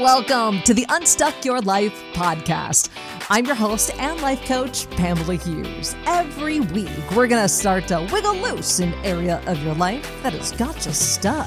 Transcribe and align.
Welcome 0.00 0.62
to 0.62 0.72
the 0.72 0.86
Unstuck 0.88 1.44
Your 1.44 1.60
Life 1.60 1.92
podcast. 2.14 2.88
I'm 3.28 3.44
your 3.44 3.54
host 3.54 3.94
and 3.98 4.18
life 4.22 4.42
coach, 4.46 4.88
Pamela 4.92 5.34
Hughes. 5.34 5.94
Every 6.06 6.60
week, 6.60 6.88
we're 7.14 7.26
going 7.26 7.42
to 7.42 7.48
start 7.50 7.86
to 7.88 8.08
wiggle 8.10 8.34
loose 8.36 8.78
an 8.78 8.94
area 9.04 9.42
of 9.46 9.62
your 9.62 9.74
life 9.74 10.10
that 10.22 10.32
has 10.32 10.52
got 10.52 10.86
you 10.86 10.92
stuck. 10.92 11.46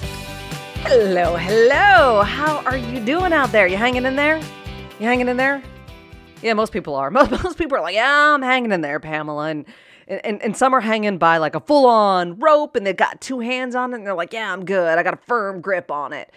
Hello, 0.84 1.36
hello. 1.36 2.22
How 2.22 2.64
are 2.66 2.78
you 2.78 3.04
doing 3.04 3.34
out 3.34 3.52
there? 3.52 3.66
You 3.66 3.78
hanging 3.78 4.06
in 4.06 4.16
there? 4.16 4.38
You 4.38 5.08
hanging 5.08 5.30
in 5.30 5.38
there? 5.38 5.64
Yeah, 6.44 6.54
most 6.54 6.72
people 6.72 6.94
are. 6.94 7.10
Most, 7.12 7.32
most 7.32 7.58
people 7.58 7.80
are 7.80 7.82
like, 7.82 7.96
yeah, 7.96 8.36
I'm 8.36 8.44
hanging 8.44 8.72
in 8.72 8.82
there, 8.82 9.00
Pamela. 9.00 9.48
And, 9.48 9.66
and, 10.08 10.40
and 10.44 10.56
some 10.56 10.76
are 10.76 10.82
hanging 10.82 11.18
by 11.18 11.38
like 11.38 11.56
a 11.56 11.60
full 11.60 11.88
on 11.88 12.38
rope 12.38 12.76
and 12.76 12.86
they've 12.86 12.96
got 12.96 13.20
two 13.20 13.40
hands 13.40 13.74
on 13.74 13.94
it 13.94 13.96
and 13.96 14.06
they're 14.06 14.14
like, 14.14 14.32
yeah, 14.32 14.54
I'm 14.54 14.64
good. 14.64 15.00
I 15.00 15.02
got 15.02 15.16
a 15.16 15.26
firm 15.26 15.60
grip 15.60 15.90
on 15.90 16.14
it. 16.14 16.32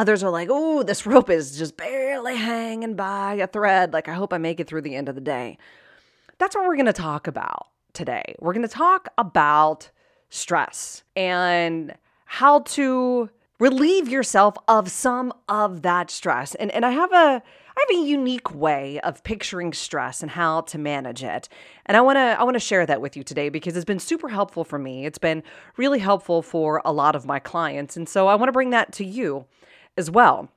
Others 0.00 0.24
are 0.24 0.30
like, 0.30 0.48
oh, 0.50 0.82
this 0.82 1.04
rope 1.06 1.28
is 1.28 1.58
just 1.58 1.76
barely 1.76 2.34
hanging 2.34 2.94
by 2.94 3.34
a 3.34 3.46
thread. 3.46 3.92
Like, 3.92 4.08
I 4.08 4.14
hope 4.14 4.32
I 4.32 4.38
make 4.38 4.58
it 4.58 4.66
through 4.66 4.80
the 4.80 4.96
end 4.96 5.10
of 5.10 5.14
the 5.14 5.20
day. 5.20 5.58
That's 6.38 6.56
what 6.56 6.66
we're 6.66 6.76
going 6.76 6.86
to 6.86 6.94
talk 6.94 7.26
about 7.26 7.66
today. 7.92 8.34
We're 8.38 8.54
going 8.54 8.66
to 8.66 8.74
talk 8.74 9.10
about 9.18 9.90
stress 10.30 11.02
and 11.14 11.94
how 12.24 12.60
to 12.60 13.28
relieve 13.58 14.08
yourself 14.08 14.56
of 14.68 14.90
some 14.90 15.34
of 15.50 15.82
that 15.82 16.10
stress. 16.10 16.54
And, 16.54 16.70
and 16.70 16.86
I 16.86 16.92
have 16.92 17.12
a 17.12 17.42
I 17.76 17.86
have 17.88 18.02
a 18.02 18.06
unique 18.06 18.54
way 18.54 19.00
of 19.00 19.22
picturing 19.22 19.74
stress 19.74 20.22
and 20.22 20.30
how 20.30 20.62
to 20.62 20.78
manage 20.78 21.22
it. 21.22 21.48
And 21.84 21.96
I 21.96 22.00
want 22.00 22.16
to 22.16 22.40
I 22.40 22.42
want 22.44 22.54
to 22.54 22.60
share 22.60 22.86
that 22.86 23.02
with 23.02 23.18
you 23.18 23.22
today 23.22 23.50
because 23.50 23.76
it's 23.76 23.84
been 23.84 23.98
super 23.98 24.30
helpful 24.30 24.64
for 24.64 24.78
me. 24.78 25.04
It's 25.04 25.18
been 25.18 25.42
really 25.76 25.98
helpful 25.98 26.40
for 26.40 26.80
a 26.86 26.92
lot 26.92 27.14
of 27.14 27.26
my 27.26 27.38
clients. 27.38 27.98
And 27.98 28.08
so 28.08 28.28
I 28.28 28.34
want 28.34 28.48
to 28.48 28.52
bring 28.52 28.70
that 28.70 28.92
to 28.94 29.04
you 29.04 29.44
as 29.96 30.10
well. 30.10 30.48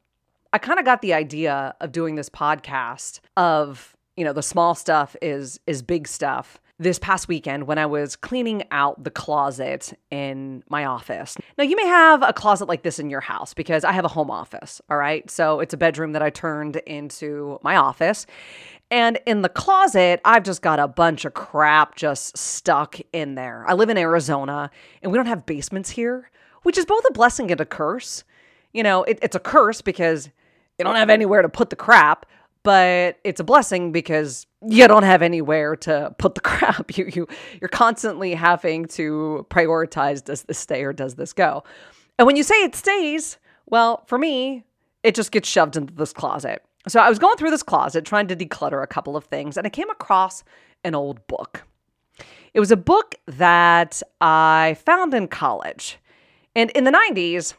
I 0.51 0.57
kind 0.57 0.79
of 0.79 0.85
got 0.85 1.01
the 1.01 1.13
idea 1.13 1.75
of 1.81 1.91
doing 1.91 2.15
this 2.15 2.29
podcast 2.29 3.19
of, 3.35 3.95
you 4.15 4.23
know, 4.23 4.33
the 4.33 4.43
small 4.43 4.75
stuff 4.75 5.15
is 5.21 5.59
is 5.65 5.81
big 5.81 6.07
stuff 6.07 6.59
this 6.79 6.99
past 6.99 7.27
weekend 7.27 7.67
when 7.67 7.77
I 7.77 7.85
was 7.85 8.15
cleaning 8.15 8.63
out 8.71 9.03
the 9.03 9.11
closet 9.11 9.97
in 10.11 10.63
my 10.69 10.85
office. 10.85 11.37
Now, 11.57 11.63
you 11.63 11.75
may 11.75 11.85
have 11.85 12.23
a 12.23 12.33
closet 12.33 12.67
like 12.67 12.83
this 12.83 12.99
in 12.99 13.09
your 13.09 13.21
house 13.21 13.53
because 13.53 13.83
I 13.83 13.91
have 13.91 14.05
a 14.05 14.09
home 14.09 14.31
office, 14.31 14.81
all 14.89 14.97
right? 14.97 15.29
So 15.29 15.59
it's 15.59 15.73
a 15.73 15.77
bedroom 15.77 16.13
that 16.13 16.21
I 16.21 16.29
turned 16.29 16.77
into 16.77 17.59
my 17.63 17.75
office. 17.75 18.25
And 18.89 19.19
in 19.25 19.41
the 19.41 19.49
closet, 19.49 20.19
I've 20.25 20.43
just 20.43 20.61
got 20.61 20.79
a 20.79 20.87
bunch 20.87 21.25
of 21.25 21.33
crap 21.33 21.95
just 21.95 22.37
stuck 22.37 22.99
in 23.11 23.35
there. 23.35 23.65
I 23.67 23.73
live 23.73 23.89
in 23.89 23.97
Arizona 23.97 24.69
and 25.01 25.11
we 25.11 25.17
don't 25.17 25.25
have 25.27 25.45
basements 25.45 25.91
here, 25.91 26.29
which 26.63 26.77
is 26.77 26.85
both 26.85 27.03
a 27.09 27.13
blessing 27.13 27.51
and 27.51 27.61
a 27.61 27.65
curse 27.65 28.23
you 28.73 28.83
know, 28.83 29.03
it, 29.03 29.19
it's 29.21 29.35
a 29.35 29.39
curse 29.39 29.81
because 29.81 30.29
you 30.77 30.85
don't 30.85 30.95
have 30.95 31.09
anywhere 31.09 31.41
to 31.41 31.49
put 31.49 31.69
the 31.69 31.75
crap, 31.75 32.25
but 32.63 33.19
it's 33.23 33.39
a 33.39 33.43
blessing 33.43 33.91
because 33.91 34.47
you 34.67 34.87
don't 34.87 35.03
have 35.03 35.21
anywhere 35.21 35.75
to 35.75 36.15
put 36.17 36.35
the 36.35 36.41
crap. 36.49 36.97
You 36.97 37.09
you 37.13 37.27
you're 37.61 37.69
constantly 37.69 38.33
having 38.33 38.85
to 38.87 39.45
prioritize 39.49 40.23
does 40.23 40.43
this 40.43 40.59
stay 40.59 40.83
or 40.83 40.93
does 40.93 41.15
this 41.15 41.33
go? 41.33 41.63
And 42.17 42.25
when 42.25 42.35
you 42.35 42.43
say 42.43 42.55
it 42.63 42.75
stays, 42.75 43.37
well, 43.65 44.03
for 44.07 44.17
me, 44.17 44.63
it 45.03 45.15
just 45.15 45.31
gets 45.31 45.49
shoved 45.49 45.75
into 45.75 45.93
this 45.93 46.13
closet. 46.13 46.63
So 46.87 46.99
I 46.99 47.09
was 47.09 47.19
going 47.19 47.37
through 47.37 47.51
this 47.51 47.63
closet 47.63 48.05
trying 48.05 48.27
to 48.27 48.35
declutter 48.35 48.83
a 48.83 48.87
couple 48.87 49.15
of 49.15 49.25
things 49.25 49.57
and 49.57 49.65
I 49.65 49.69
came 49.69 49.89
across 49.89 50.43
an 50.83 50.95
old 50.95 51.25
book. 51.27 51.63
It 52.53 52.59
was 52.59 52.71
a 52.71 52.77
book 52.77 53.15
that 53.25 54.01
I 54.21 54.77
found 54.85 55.13
in 55.13 55.27
college. 55.27 55.97
And 56.55 56.69
in 56.71 56.83
the 56.83 56.91
90s, 56.91 57.55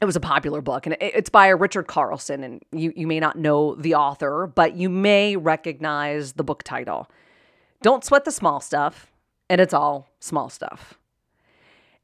it 0.00 0.04
was 0.04 0.16
a 0.16 0.20
popular 0.20 0.60
book 0.60 0.86
and 0.86 0.96
it's 1.00 1.30
by 1.30 1.48
Richard 1.48 1.86
Carlson 1.86 2.42
and 2.44 2.62
you 2.72 2.92
you 2.96 3.06
may 3.06 3.20
not 3.20 3.38
know 3.38 3.74
the 3.76 3.94
author 3.94 4.50
but 4.54 4.76
you 4.76 4.88
may 4.88 5.36
recognize 5.36 6.32
the 6.32 6.44
book 6.44 6.62
title 6.62 7.08
Don't 7.82 8.04
Sweat 8.04 8.24
the 8.24 8.32
Small 8.32 8.60
Stuff 8.60 9.12
and 9.48 9.60
it's 9.60 9.74
all 9.74 10.08
small 10.20 10.48
stuff. 10.48 10.98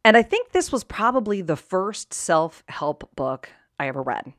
And 0.05 0.17
I 0.17 0.23
think 0.23 0.53
this 0.53 0.73
was 0.73 0.85
probably 0.85 1.43
the 1.43 1.57
first 1.57 2.15
self-help 2.15 3.15
book 3.17 3.51
I 3.79 3.89
ever 3.89 4.03
read. 4.03 4.33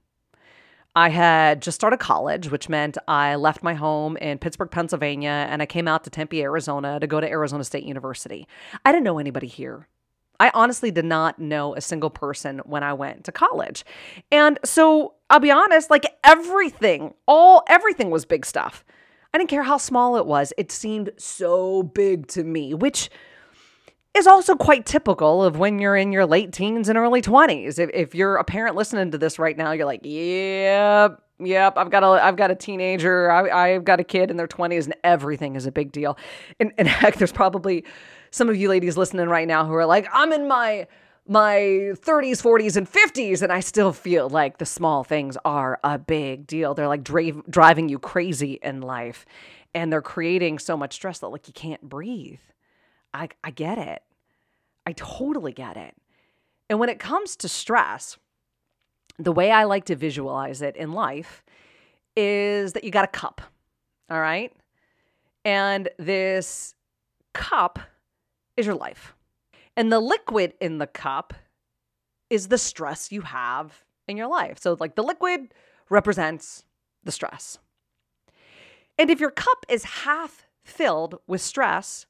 I 0.95 1.09
had 1.09 1.62
just 1.62 1.75
started 1.75 2.00
college, 2.00 2.50
which 2.50 2.68
meant 2.68 2.97
I 3.07 3.35
left 3.35 3.63
my 3.63 3.75
home 3.75 4.18
in 4.18 4.39
Pittsburgh, 4.39 4.72
Pennsylvania, 4.72 5.47
and 5.50 5.62
I 5.62 5.66
came 5.66 5.88
out 5.88 6.03
to 6.03 6.09
Tempe, 6.09 6.41
Arizona 6.41 7.00
to 7.00 7.07
go 7.07 7.22
to 7.22 7.29
Arizona 7.29 7.63
State 7.63 7.83
University. 7.83 8.47
I 8.83 8.91
didn't 8.91 9.06
know 9.06 9.19
anybody 9.19 9.47
here. 9.47 9.88
I 10.41 10.50
honestly 10.56 10.90
did 10.90 11.06
not 11.06 11.38
know 11.38 11.75
a 11.75 11.81
single 11.81 12.09
person 12.09 12.62
when 12.66 12.81
I 12.81 12.94
went 12.94 13.25
to 13.25 13.31
college. 13.31 13.85
And 14.31 14.57
so 14.66 15.13
I'll 15.29 15.40
be 15.40 15.52
honest, 15.52 15.91
like 15.91 16.07
everything, 16.24 17.13
all 17.28 17.62
everything 17.68 18.09
was 18.09 18.25
big 18.25 18.44
stuff. 18.44 18.84
I 19.35 19.38
didn't 19.38 19.51
care 19.51 19.62
how 19.62 19.78
small 19.78 20.18
it 20.18 20.25
was. 20.25 20.51
It 20.57 20.72
seemed 20.72 21.12
so 21.18 21.84
big 21.84 22.25
to 22.30 22.44
me, 22.44 22.74
which 22.74 23.12
is 24.16 24.25
also 24.25 24.56
quite 24.56 24.88
typical 24.88 25.44
of 25.44 25.59
when 25.59 25.78
you're 25.78 25.96
in 25.96 26.12
your 26.12 26.25
late 26.25 26.51
teens 26.51 26.90
and 26.90 26.97
early 26.97 27.22
20s. 27.22 27.78
If, 27.78 27.91
if 27.94 28.16
you're 28.16 28.38
a 28.38 28.44
parent 28.44 28.75
listening 28.75 29.12
to 29.12 29.19
this 29.19 29.38
right 29.38 29.56
now, 29.56 29.74
you're 29.74 29.85
like, 29.85 30.01
yep, 30.03 31.22
yep, 31.40 31.78
I've 31.78 31.91
got 31.91 32.01
a, 32.01 32.07
I've 32.07 32.35
got 32.35 32.50
a 32.50 32.56
teenager, 32.56 33.30
I, 33.30 33.75
I've 33.75 33.85
got 33.85 34.00
a 34.00 34.03
kid 34.03 34.31
in 34.31 34.38
their 34.38 34.47
20s, 34.47 34.85
and 34.85 34.96
everything 35.03 35.56
is 35.56 35.68
a 35.68 35.72
big 35.72 35.91
deal. 35.91 36.18
And, 36.59 36.74
and 36.80 36.88
heck, 36.88 37.18
there's 37.18 37.31
probably 37.31 37.85
some 38.31 38.50
of 38.50 38.56
you 38.56 38.69
ladies 38.69 38.97
listening 38.97 39.28
right 39.28 39.47
now 39.47 39.66
who 39.66 39.74
are 39.74 39.86
like, 39.86 40.08
I'm 40.12 40.31
in 40.31 40.47
my 40.47 40.88
my 41.28 41.59
30s, 41.94 42.42
40s, 42.42 42.75
and 42.75 42.92
50s, 42.92 43.44
and 43.44 43.53
I 43.53 43.59
still 43.59 43.94
feel 43.94 44.28
like 44.28 44.58
the 44.58 44.66
small 44.66 45.03
things 45.03 45.38
are 45.46 45.80
a 45.84 46.00
big 46.00 46.47
deal. 46.47 46.74
They're 46.74 46.88
like 46.88 47.03
dra- 47.03 47.44
driving 47.47 47.90
you 47.90 48.00
crazy 48.00 48.59
in 48.64 48.81
life, 48.81 49.25
and 49.75 49.94
they're 49.94 50.02
creating 50.02 50.58
so 50.59 50.75
much 50.75 50.94
stress 50.94 51.19
that 51.19 51.28
like 51.28 51.47
you 51.47 51.53
can't 51.53 51.81
breathe. 51.81 52.40
I 53.14 53.30
I 53.44 53.52
get 53.52 53.78
it. 53.78 54.02
I 54.88 54.94
totally 54.94 55.52
get 55.53 55.78
it. 55.78 55.96
And 56.69 56.80
when 56.80 56.90
it 56.90 57.00
comes 57.00 57.36
to 57.38 57.50
stress, 57.50 58.18
the 59.19 59.31
way 59.31 59.52
I 59.52 59.66
like 59.66 59.86
to 59.86 59.96
visualize 59.96 60.62
it 60.62 60.75
in 60.75 60.94
life 60.94 61.44
is 62.16 62.74
that 62.74 62.84
you 62.84 62.92
got 62.92 63.06
a 63.06 63.09
cup, 63.09 63.42
all 64.09 64.19
right? 64.19 64.52
And 65.46 65.90
this 65.98 66.75
cup 67.34 67.80
is 68.61 68.66
your 68.66 68.75
life. 68.75 69.13
And 69.75 69.91
the 69.91 69.99
liquid 69.99 70.53
in 70.61 70.77
the 70.77 70.88
cup 70.88 71.33
is 72.29 72.47
the 72.47 72.57
stress 72.57 73.11
you 73.11 73.22
have 73.22 73.83
in 74.07 74.16
your 74.16 74.27
life. 74.27 74.57
So, 74.59 74.77
like 74.79 74.95
the 74.95 75.03
liquid 75.03 75.53
represents 75.89 76.63
the 77.03 77.11
stress. 77.11 77.59
And 78.97 79.09
if 79.09 79.19
your 79.19 79.31
cup 79.31 79.66
is 79.67 79.83
half 79.83 80.45
filled 80.63 81.19
with 81.27 81.41
stress 81.41 82.05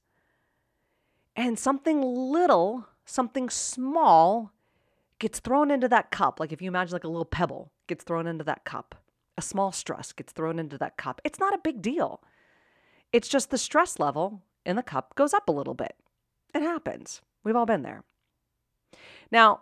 and 1.35 1.57
something 1.57 2.01
little, 2.01 2.85
something 3.06 3.50
small 3.50 4.51
gets 5.19 5.40
thrown 5.40 5.72
into 5.72 5.88
that 5.88 6.11
cup, 6.11 6.40
like 6.40 6.51
if 6.51 6.61
you 6.61 6.67
imagine 6.67 6.94
like 6.94 7.03
a 7.03 7.07
little 7.07 7.25
pebble 7.25 7.72
gets 7.88 8.03
thrown 8.03 8.28
into 8.28 8.44
that 8.44 8.66
cup, 8.66 8.95
a 9.38 9.41
small 9.41 9.72
stress 9.72 10.11
gets 10.11 10.34
thrown 10.34 10.59
into 10.59 10.78
that 10.78 10.97
cup, 10.97 11.22
it's 11.23 11.40
not 11.40 11.53
a 11.53 11.59
big 11.63 11.81
deal. 11.81 12.22
It's 13.13 13.28
just 13.28 13.50
the 13.50 13.57
stress 13.57 14.00
level 14.00 14.41
in 14.66 14.75
the 14.75 14.84
cup 14.84 15.16
goes 15.16 15.34
up 15.34 15.47
a 15.47 15.53
little 15.53 15.73
bit. 15.73 15.95
It 16.53 16.62
happens. 16.62 17.22
We've 17.44 17.56
all 17.56 17.66
been 17.66 17.84
there. 17.84 18.03
Now, 19.31 19.62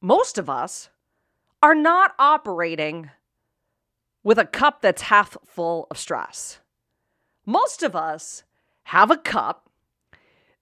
most 0.00 0.38
of 0.38 0.48
us 0.48 0.90
are 1.62 1.74
not 1.74 2.14
operating 2.18 3.10
with 4.22 4.38
a 4.38 4.46
cup 4.46 4.80
that's 4.82 5.02
half 5.02 5.36
full 5.46 5.86
of 5.90 5.98
stress. 5.98 6.60
Most 7.44 7.82
of 7.82 7.96
us 7.96 8.44
have 8.84 9.10
a 9.10 9.16
cup 9.16 9.68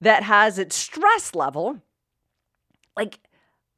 that 0.00 0.22
has 0.22 0.58
its 0.58 0.76
stress 0.76 1.34
level 1.34 1.80
like 2.96 3.20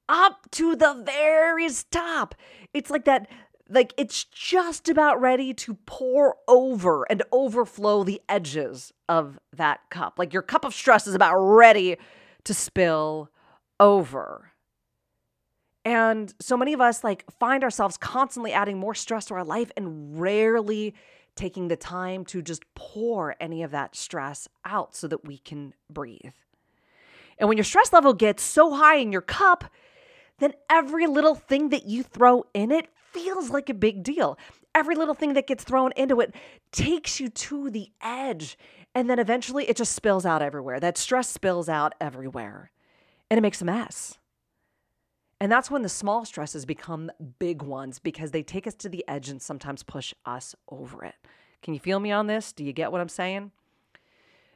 up 0.08 0.50
to 0.50 0.74
the 0.74 1.02
very 1.04 1.68
top. 1.91 2.34
It's 2.72 2.91
like 2.91 3.04
that 3.04 3.28
like 3.70 3.94
it's 3.96 4.24
just 4.24 4.88
about 4.88 5.20
ready 5.20 5.54
to 5.54 5.74
pour 5.86 6.36
over 6.48 7.04
and 7.10 7.22
overflow 7.32 8.02
the 8.02 8.20
edges 8.28 8.92
of 9.08 9.38
that 9.56 9.80
cup. 9.90 10.18
Like 10.18 10.32
your 10.32 10.42
cup 10.42 10.64
of 10.64 10.74
stress 10.74 11.06
is 11.06 11.14
about 11.14 11.36
ready 11.36 11.96
to 12.44 12.54
spill 12.54 13.30
over. 13.78 14.52
And 15.84 16.34
so 16.40 16.56
many 16.56 16.72
of 16.72 16.80
us 16.80 17.04
like 17.04 17.24
find 17.38 17.62
ourselves 17.62 17.96
constantly 17.96 18.52
adding 18.52 18.78
more 18.78 18.94
stress 18.94 19.26
to 19.26 19.34
our 19.34 19.44
life 19.44 19.70
and 19.76 20.20
rarely 20.20 20.94
taking 21.36 21.68
the 21.68 21.76
time 21.76 22.24
to 22.26 22.42
just 22.42 22.62
pour 22.74 23.36
any 23.40 23.62
of 23.62 23.70
that 23.70 23.94
stress 23.94 24.48
out 24.64 24.94
so 24.94 25.06
that 25.06 25.24
we 25.24 25.38
can 25.38 25.74
breathe. 25.88 26.34
And 27.38 27.48
when 27.48 27.56
your 27.56 27.64
stress 27.64 27.92
level 27.92 28.12
gets 28.12 28.42
so 28.42 28.74
high 28.74 28.96
in 28.96 29.12
your 29.12 29.22
cup, 29.22 29.64
then 30.38 30.52
every 30.68 31.06
little 31.06 31.34
thing 31.34 31.70
that 31.70 31.86
you 31.86 32.02
throw 32.02 32.44
in 32.52 32.70
it 32.70 32.88
feels 33.12 33.51
like 33.51 33.68
a 33.68 33.74
big 33.74 34.03
deal. 34.03 34.39
Every 34.74 34.95
little 34.95 35.15
thing 35.15 35.34
that 35.34 35.47
gets 35.47 35.65
thrown 35.65 35.92
into 35.97 36.21
it 36.21 36.34
takes 36.72 37.21
you 37.21 37.28
to 37.28 37.71
the 37.71 37.91
edge. 38.01 38.57
And 38.95 39.09
then 39.09 39.18
eventually 39.18 39.68
it 39.68 39.77
just 39.77 39.95
spills 39.95 40.27
out 40.27 40.42
everywhere. 40.42 40.80
That 40.80 40.98
stress 40.98 41.28
spills 41.28 41.68
out 41.68 41.95
everywhere 42.01 42.71
and 43.30 43.39
it 43.39 43.42
makes 43.42 43.62
a 43.62 43.65
mess. 43.65 44.18
And 45.41 45.51
that's 45.51 45.71
when 45.71 45.83
the 45.83 45.89
small 45.89 46.24
stresses 46.24 46.66
become 46.66 47.10
big 47.39 47.62
ones 47.62 47.98
because 47.98 48.30
they 48.30 48.42
take 48.42 48.66
us 48.66 48.74
to 48.74 48.89
the 48.89 49.04
edge 49.09 49.30
and 49.30 49.41
sometimes 49.41 49.83
push 49.83 50.13
us 50.27 50.54
over 50.68 51.03
it. 51.04 51.15
Can 51.63 51.72
you 51.72 51.80
feel 51.80 51.98
me 51.98 52.13
on 52.13 52.27
this? 52.27 52.53
Do 52.53 52.63
you 52.65 52.72
get 52.72 52.92
what 52.92 53.01
I'm 53.01 53.09
saying? 53.09 53.53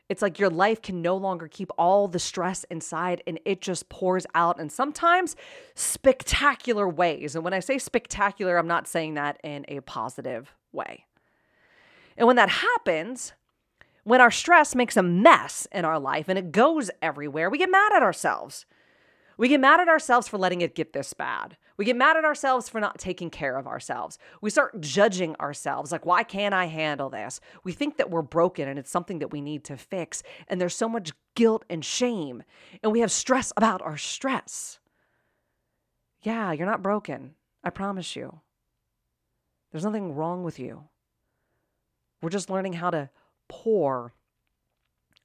It's 0.08 0.20
like 0.20 0.38
your 0.38 0.50
life 0.50 0.82
can 0.82 1.00
no 1.00 1.16
longer 1.16 1.48
keep 1.48 1.70
all 1.78 2.08
the 2.08 2.18
stress 2.18 2.64
inside 2.64 3.22
and 3.26 3.40
it 3.44 3.62
just 3.62 3.88
pours 3.88 4.26
out 4.34 4.60
and 4.60 4.70
sometimes 4.70 5.34
spectacular 5.74 6.86
ways. 6.86 7.34
And 7.34 7.42
when 7.42 7.54
I 7.54 7.60
say 7.60 7.78
spectacular, 7.78 8.58
I'm 8.58 8.66
not 8.66 8.86
saying 8.86 9.14
that 9.14 9.40
in 9.42 9.64
a 9.68 9.80
positive 9.80 10.54
way. 10.72 11.06
And 12.16 12.26
when 12.26 12.36
that 12.36 12.50
happens, 12.50 13.32
when 14.04 14.20
our 14.20 14.30
stress 14.30 14.74
makes 14.74 14.96
a 14.96 15.02
mess 15.02 15.66
in 15.72 15.84
our 15.86 15.98
life 15.98 16.28
and 16.28 16.38
it 16.38 16.52
goes 16.52 16.90
everywhere, 17.00 17.48
we 17.48 17.58
get 17.58 17.70
mad 17.70 17.92
at 17.94 18.02
ourselves. 18.02 18.66
We 19.36 19.48
get 19.48 19.60
mad 19.60 19.80
at 19.80 19.88
ourselves 19.88 20.28
for 20.28 20.38
letting 20.38 20.60
it 20.60 20.74
get 20.74 20.92
this 20.92 21.12
bad. 21.12 21.56
We 21.76 21.84
get 21.84 21.96
mad 21.96 22.16
at 22.16 22.24
ourselves 22.24 22.68
for 22.68 22.80
not 22.80 22.98
taking 22.98 23.30
care 23.30 23.56
of 23.56 23.66
ourselves. 23.66 24.18
We 24.40 24.50
start 24.50 24.80
judging 24.80 25.34
ourselves 25.36 25.90
like, 25.90 26.06
why 26.06 26.22
can't 26.22 26.54
I 26.54 26.66
handle 26.66 27.10
this? 27.10 27.40
We 27.64 27.72
think 27.72 27.96
that 27.96 28.10
we're 28.10 28.22
broken 28.22 28.68
and 28.68 28.78
it's 28.78 28.90
something 28.90 29.18
that 29.18 29.32
we 29.32 29.40
need 29.40 29.64
to 29.64 29.76
fix. 29.76 30.22
And 30.46 30.60
there's 30.60 30.76
so 30.76 30.88
much 30.88 31.12
guilt 31.34 31.64
and 31.68 31.84
shame. 31.84 32.44
And 32.82 32.92
we 32.92 33.00
have 33.00 33.10
stress 33.10 33.52
about 33.56 33.82
our 33.82 33.96
stress. 33.96 34.78
Yeah, 36.22 36.52
you're 36.52 36.66
not 36.66 36.82
broken. 36.82 37.34
I 37.64 37.70
promise 37.70 38.14
you. 38.14 38.40
There's 39.72 39.84
nothing 39.84 40.14
wrong 40.14 40.44
with 40.44 40.60
you. 40.60 40.84
We're 42.22 42.30
just 42.30 42.50
learning 42.50 42.74
how 42.74 42.90
to 42.90 43.10
pour 43.48 44.14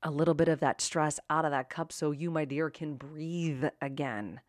a 0.04 0.12
little 0.12 0.34
bit 0.34 0.48
of 0.48 0.60
that 0.60 0.81
stress 0.81 1.19
out 1.30 1.46
of 1.46 1.51
that 1.51 1.69
cup 1.69 1.92
so 1.92 2.12
you, 2.12 2.31
my 2.31 2.46
dear, 2.46 2.69
can 2.69 2.96
breathe 2.96 3.66
again. 3.81 4.42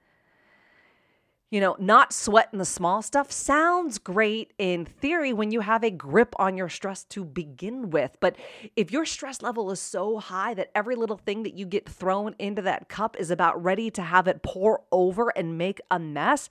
You 1.51 1.61
know, 1.61 1.75
not 1.81 2.13
sweating 2.13 2.61
the 2.61 2.65
small 2.65 3.03
stuff 3.03 3.33
sounds 3.33 3.99
great 3.99 4.53
in 4.57 4.85
theory 4.85 5.33
when 5.33 5.51
you 5.51 5.61
have 5.61 5.83
a 5.83 5.91
grip 5.91 6.33
on 6.39 6.57
your 6.57 6.69
stress 6.69 7.03
to 7.07 7.25
begin 7.25 7.91
with. 7.91 8.17
But 8.21 8.37
if 8.77 8.93
your 8.93 9.05
stress 9.05 9.43
level 9.43 9.73
is 9.73 9.81
so 9.81 10.19
high 10.19 10.55
that 10.55 10.71
every 10.77 10.95
little 10.95 11.17
thing 11.17 11.43
that 11.43 11.55
you 11.55 11.67
get 11.67 11.89
thrown 11.89 12.37
into 12.39 12.63
that 12.63 12.89
cup 12.89 13.17
is 13.19 13.33
about 13.33 13.61
ready 13.61 13.91
to 13.91 14.03
have 14.03 14.29
it 14.29 14.45
pour 14.45 14.85
over 14.93 15.31
and 15.31 15.59
make 15.59 15.81
a 15.91 15.99
mess, 15.99 16.49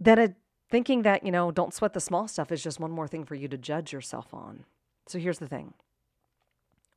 then 0.00 0.18
it, 0.18 0.34
thinking 0.70 1.02
that, 1.02 1.22
you 1.22 1.30
know, 1.30 1.50
don't 1.50 1.74
sweat 1.74 1.92
the 1.92 2.00
small 2.00 2.26
stuff 2.26 2.50
is 2.50 2.62
just 2.62 2.80
one 2.80 2.90
more 2.90 3.06
thing 3.06 3.26
for 3.26 3.34
you 3.34 3.48
to 3.48 3.58
judge 3.58 3.92
yourself 3.92 4.32
on. 4.32 4.64
So 5.06 5.18
here's 5.18 5.38
the 5.38 5.46
thing 5.46 5.74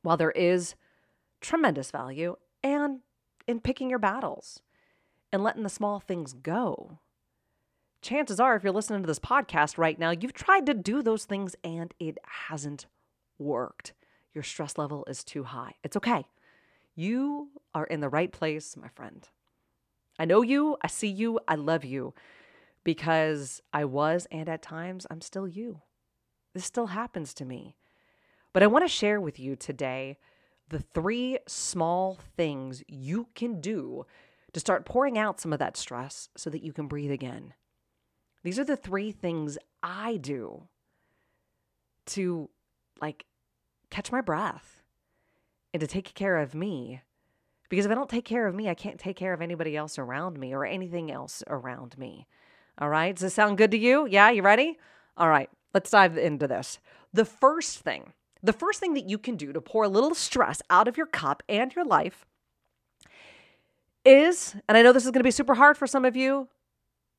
while 0.02 0.16
there 0.16 0.30
is 0.30 0.74
tremendous 1.40 1.90
value 1.90 2.36
and 2.62 3.00
in 3.46 3.60
picking 3.60 3.90
your 3.90 3.98
battles 3.98 4.60
and 5.32 5.42
letting 5.42 5.62
the 5.62 5.68
small 5.68 6.00
things 6.00 6.32
go. 6.32 6.98
Chances 8.00 8.38
are, 8.38 8.54
if 8.54 8.62
you're 8.62 8.72
listening 8.72 9.02
to 9.02 9.06
this 9.06 9.18
podcast 9.18 9.76
right 9.76 9.98
now, 9.98 10.10
you've 10.10 10.32
tried 10.32 10.66
to 10.66 10.74
do 10.74 11.02
those 11.02 11.24
things 11.24 11.56
and 11.64 11.92
it 11.98 12.18
hasn't 12.48 12.86
worked. 13.38 13.92
Your 14.34 14.44
stress 14.44 14.78
level 14.78 15.04
is 15.08 15.24
too 15.24 15.44
high. 15.44 15.74
It's 15.82 15.96
okay. 15.96 16.26
You 16.94 17.48
are 17.74 17.84
in 17.84 18.00
the 18.00 18.08
right 18.08 18.30
place, 18.30 18.76
my 18.76 18.88
friend. 18.88 19.28
I 20.18 20.24
know 20.24 20.42
you, 20.42 20.76
I 20.82 20.88
see 20.88 21.08
you, 21.08 21.40
I 21.48 21.54
love 21.54 21.84
you 21.84 22.14
because 22.84 23.62
I 23.72 23.84
was, 23.84 24.26
and 24.30 24.48
at 24.48 24.62
times 24.62 25.06
I'm 25.10 25.20
still 25.20 25.46
you. 25.46 25.82
This 26.54 26.64
still 26.64 26.86
happens 26.86 27.34
to 27.34 27.44
me. 27.44 27.76
But 28.58 28.64
I 28.64 28.66
want 28.66 28.84
to 28.84 28.88
share 28.88 29.20
with 29.20 29.38
you 29.38 29.54
today 29.54 30.18
the 30.68 30.80
three 30.80 31.38
small 31.46 32.18
things 32.36 32.82
you 32.88 33.28
can 33.36 33.60
do 33.60 34.04
to 34.52 34.58
start 34.58 34.84
pouring 34.84 35.16
out 35.16 35.38
some 35.38 35.52
of 35.52 35.60
that 35.60 35.76
stress 35.76 36.28
so 36.36 36.50
that 36.50 36.64
you 36.64 36.72
can 36.72 36.88
breathe 36.88 37.12
again. 37.12 37.54
These 38.42 38.58
are 38.58 38.64
the 38.64 38.76
three 38.76 39.12
things 39.12 39.58
I 39.80 40.16
do 40.16 40.64
to 42.06 42.50
like 43.00 43.26
catch 43.90 44.10
my 44.10 44.20
breath 44.20 44.82
and 45.72 45.80
to 45.80 45.86
take 45.86 46.12
care 46.14 46.38
of 46.38 46.52
me. 46.52 47.02
Because 47.68 47.86
if 47.86 47.92
I 47.92 47.94
don't 47.94 48.10
take 48.10 48.24
care 48.24 48.48
of 48.48 48.56
me, 48.56 48.68
I 48.68 48.74
can't 48.74 48.98
take 48.98 49.14
care 49.14 49.34
of 49.34 49.40
anybody 49.40 49.76
else 49.76 50.00
around 50.00 50.36
me 50.36 50.52
or 50.52 50.64
anything 50.64 51.12
else 51.12 51.44
around 51.46 51.96
me. 51.96 52.26
All 52.78 52.88
right. 52.88 53.14
Does 53.14 53.22
this 53.22 53.34
sound 53.34 53.56
good 53.56 53.70
to 53.70 53.78
you? 53.78 54.08
Yeah. 54.10 54.30
You 54.30 54.42
ready? 54.42 54.80
All 55.16 55.28
right. 55.28 55.48
Let's 55.74 55.90
dive 55.90 56.18
into 56.18 56.48
this. 56.48 56.80
The 57.12 57.24
first 57.24 57.78
thing 57.78 58.14
the 58.42 58.52
first 58.52 58.80
thing 58.80 58.94
that 58.94 59.08
you 59.08 59.18
can 59.18 59.36
do 59.36 59.52
to 59.52 59.60
pour 59.60 59.84
a 59.84 59.88
little 59.88 60.14
stress 60.14 60.62
out 60.70 60.88
of 60.88 60.96
your 60.96 61.06
cup 61.06 61.42
and 61.48 61.74
your 61.74 61.84
life 61.84 62.26
is, 64.04 64.54
and 64.68 64.76
I 64.76 64.82
know 64.82 64.92
this 64.92 65.04
is 65.04 65.10
going 65.10 65.20
to 65.20 65.24
be 65.24 65.30
super 65.30 65.54
hard 65.54 65.76
for 65.76 65.86
some 65.86 66.04
of 66.04 66.16
you, 66.16 66.48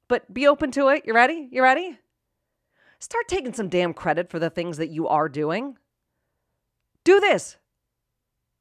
but 0.08 0.34
be 0.34 0.48
open 0.48 0.72
to 0.72 0.88
it. 0.90 1.04
You 1.06 1.14
ready? 1.14 1.48
You 1.52 1.62
ready? 1.62 2.00
Start 3.00 3.28
taking 3.28 3.54
some 3.54 3.70
damn 3.70 3.94
credit 3.94 4.30
for 4.30 4.40
the 4.40 4.50
things 4.50 4.78
that 4.78 4.90
you 4.90 5.08
are 5.08 5.30
doing. 5.30 5.78
Do 7.04 7.20
this. 7.20 7.58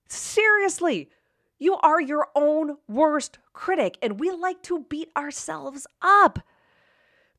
Seriously, 0.08 1.10
you 1.58 1.75
are 1.76 2.00
your 2.00 2.28
own 2.34 2.76
worst 2.87 3.38
critic, 3.52 3.99
and 4.00 4.20
we 4.20 4.31
like 4.31 4.62
to 4.62 4.87
beat 4.88 5.10
ourselves 5.16 5.87
up. 6.00 6.38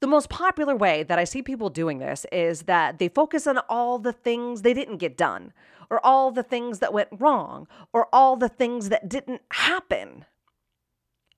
The 0.01 0.07
most 0.07 0.29
popular 0.29 0.75
way 0.75 1.03
that 1.03 1.19
I 1.19 1.25
see 1.25 1.41
people 1.41 1.69
doing 1.69 1.99
this 1.99 2.25
is 2.31 2.63
that 2.63 2.99
they 2.99 3.09
focus 3.09 3.45
on 3.45 3.57
all 3.67 3.99
the 3.99 4.13
things 4.13 4.61
they 4.61 4.73
didn't 4.73 4.97
get 4.97 5.17
done, 5.17 5.51
or 5.89 6.03
all 6.05 6.31
the 6.31 6.43
things 6.43 6.79
that 6.79 6.93
went 6.93 7.09
wrong, 7.11 7.67
or 7.91 8.07
all 8.13 8.37
the 8.37 8.47
things 8.47 8.89
that 8.89 9.09
didn't 9.09 9.41
happen, 9.51 10.25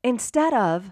instead 0.04 0.54
of 0.54 0.92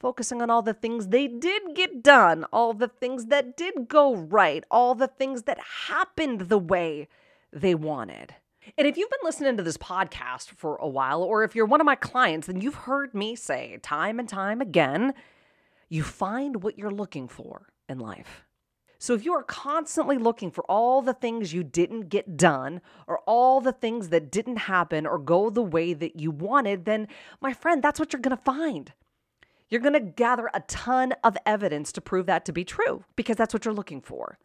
focusing 0.00 0.40
on 0.40 0.50
all 0.50 0.62
the 0.62 0.74
things 0.74 1.08
they 1.08 1.26
did 1.26 1.62
get 1.74 2.02
done, 2.02 2.44
all 2.52 2.72
the 2.72 2.88
things 2.88 3.26
that 3.26 3.56
did 3.56 3.88
go 3.88 4.14
right, 4.14 4.64
all 4.70 4.94
the 4.94 5.08
things 5.08 5.42
that 5.42 5.58
happened 5.88 6.42
the 6.42 6.58
way 6.58 7.08
they 7.52 7.74
wanted. 7.74 8.34
And 8.76 8.86
if 8.86 8.96
you've 8.96 9.10
been 9.10 9.18
listening 9.24 9.56
to 9.56 9.62
this 9.62 9.78
podcast 9.78 10.50
for 10.50 10.76
a 10.76 10.88
while, 10.88 11.22
or 11.22 11.42
if 11.42 11.54
you're 11.54 11.66
one 11.66 11.80
of 11.80 11.86
my 11.86 11.94
clients, 11.94 12.46
then 12.46 12.60
you've 12.60 12.74
heard 12.74 13.14
me 13.14 13.34
say 13.34 13.78
time 13.82 14.18
and 14.18 14.28
time 14.28 14.60
again 14.60 15.14
you 15.88 16.02
find 16.02 16.62
what 16.62 16.78
you're 16.78 16.90
looking 16.90 17.28
for 17.28 17.68
in 17.88 17.98
life. 17.98 18.44
So 18.98 19.14
if 19.14 19.24
you 19.24 19.32
are 19.32 19.44
constantly 19.44 20.18
looking 20.18 20.50
for 20.50 20.64
all 20.64 21.02
the 21.02 21.14
things 21.14 21.52
you 21.52 21.62
didn't 21.62 22.08
get 22.08 22.36
done 22.36 22.80
or 23.06 23.20
all 23.20 23.60
the 23.60 23.72
things 23.72 24.08
that 24.08 24.30
didn't 24.30 24.56
happen 24.56 25.06
or 25.06 25.18
go 25.18 25.50
the 25.50 25.62
way 25.62 25.92
that 25.94 26.18
you 26.18 26.32
wanted, 26.32 26.84
then 26.84 27.06
my 27.40 27.52
friend, 27.52 27.82
that's 27.82 28.00
what 28.00 28.12
you're 28.12 28.20
going 28.20 28.36
to 28.36 28.42
find. 28.42 28.92
You're 29.70 29.80
going 29.80 29.92
to 29.92 30.00
gather 30.00 30.50
a 30.52 30.60
ton 30.60 31.12
of 31.22 31.36
evidence 31.46 31.92
to 31.92 32.00
prove 32.00 32.26
that 32.26 32.44
to 32.46 32.52
be 32.52 32.64
true 32.64 33.04
because 33.14 33.36
that's 33.36 33.54
what 33.54 33.64
you're 33.64 33.74
looking 33.74 34.00
for. 34.00 34.38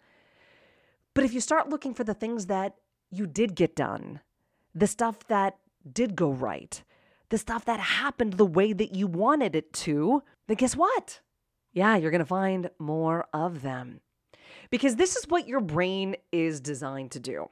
But 1.15 1.23
if 1.23 1.33
you 1.33 1.39
start 1.39 1.69
looking 1.69 1.93
for 1.93 2.03
the 2.03 2.13
things 2.13 2.45
that 2.45 2.75
you 3.09 3.25
did 3.25 3.55
get 3.55 3.75
done, 3.75 4.19
the 4.75 4.87
stuff 4.87 5.27
that 5.27 5.57
did 5.91 6.15
go 6.15 6.31
right, 6.31 6.83
the 7.29 7.37
stuff 7.37 7.65
that 7.65 7.79
happened 7.79 8.33
the 8.33 8.45
way 8.45 8.73
that 8.73 8.95
you 8.95 9.07
wanted 9.07 9.55
it 9.55 9.73
to, 9.73 10.21
then 10.47 10.57
guess 10.57 10.75
what? 10.75 11.21
Yeah, 11.73 11.95
you're 11.95 12.11
going 12.11 12.19
to 12.19 12.25
find 12.25 12.69
more 12.79 13.27
of 13.33 13.61
them. 13.61 13.99
Because 14.69 14.95
this 14.95 15.15
is 15.15 15.27
what 15.27 15.47
your 15.47 15.59
brain 15.59 16.15
is 16.31 16.59
designed 16.59 17.11
to 17.11 17.19
do. 17.19 17.49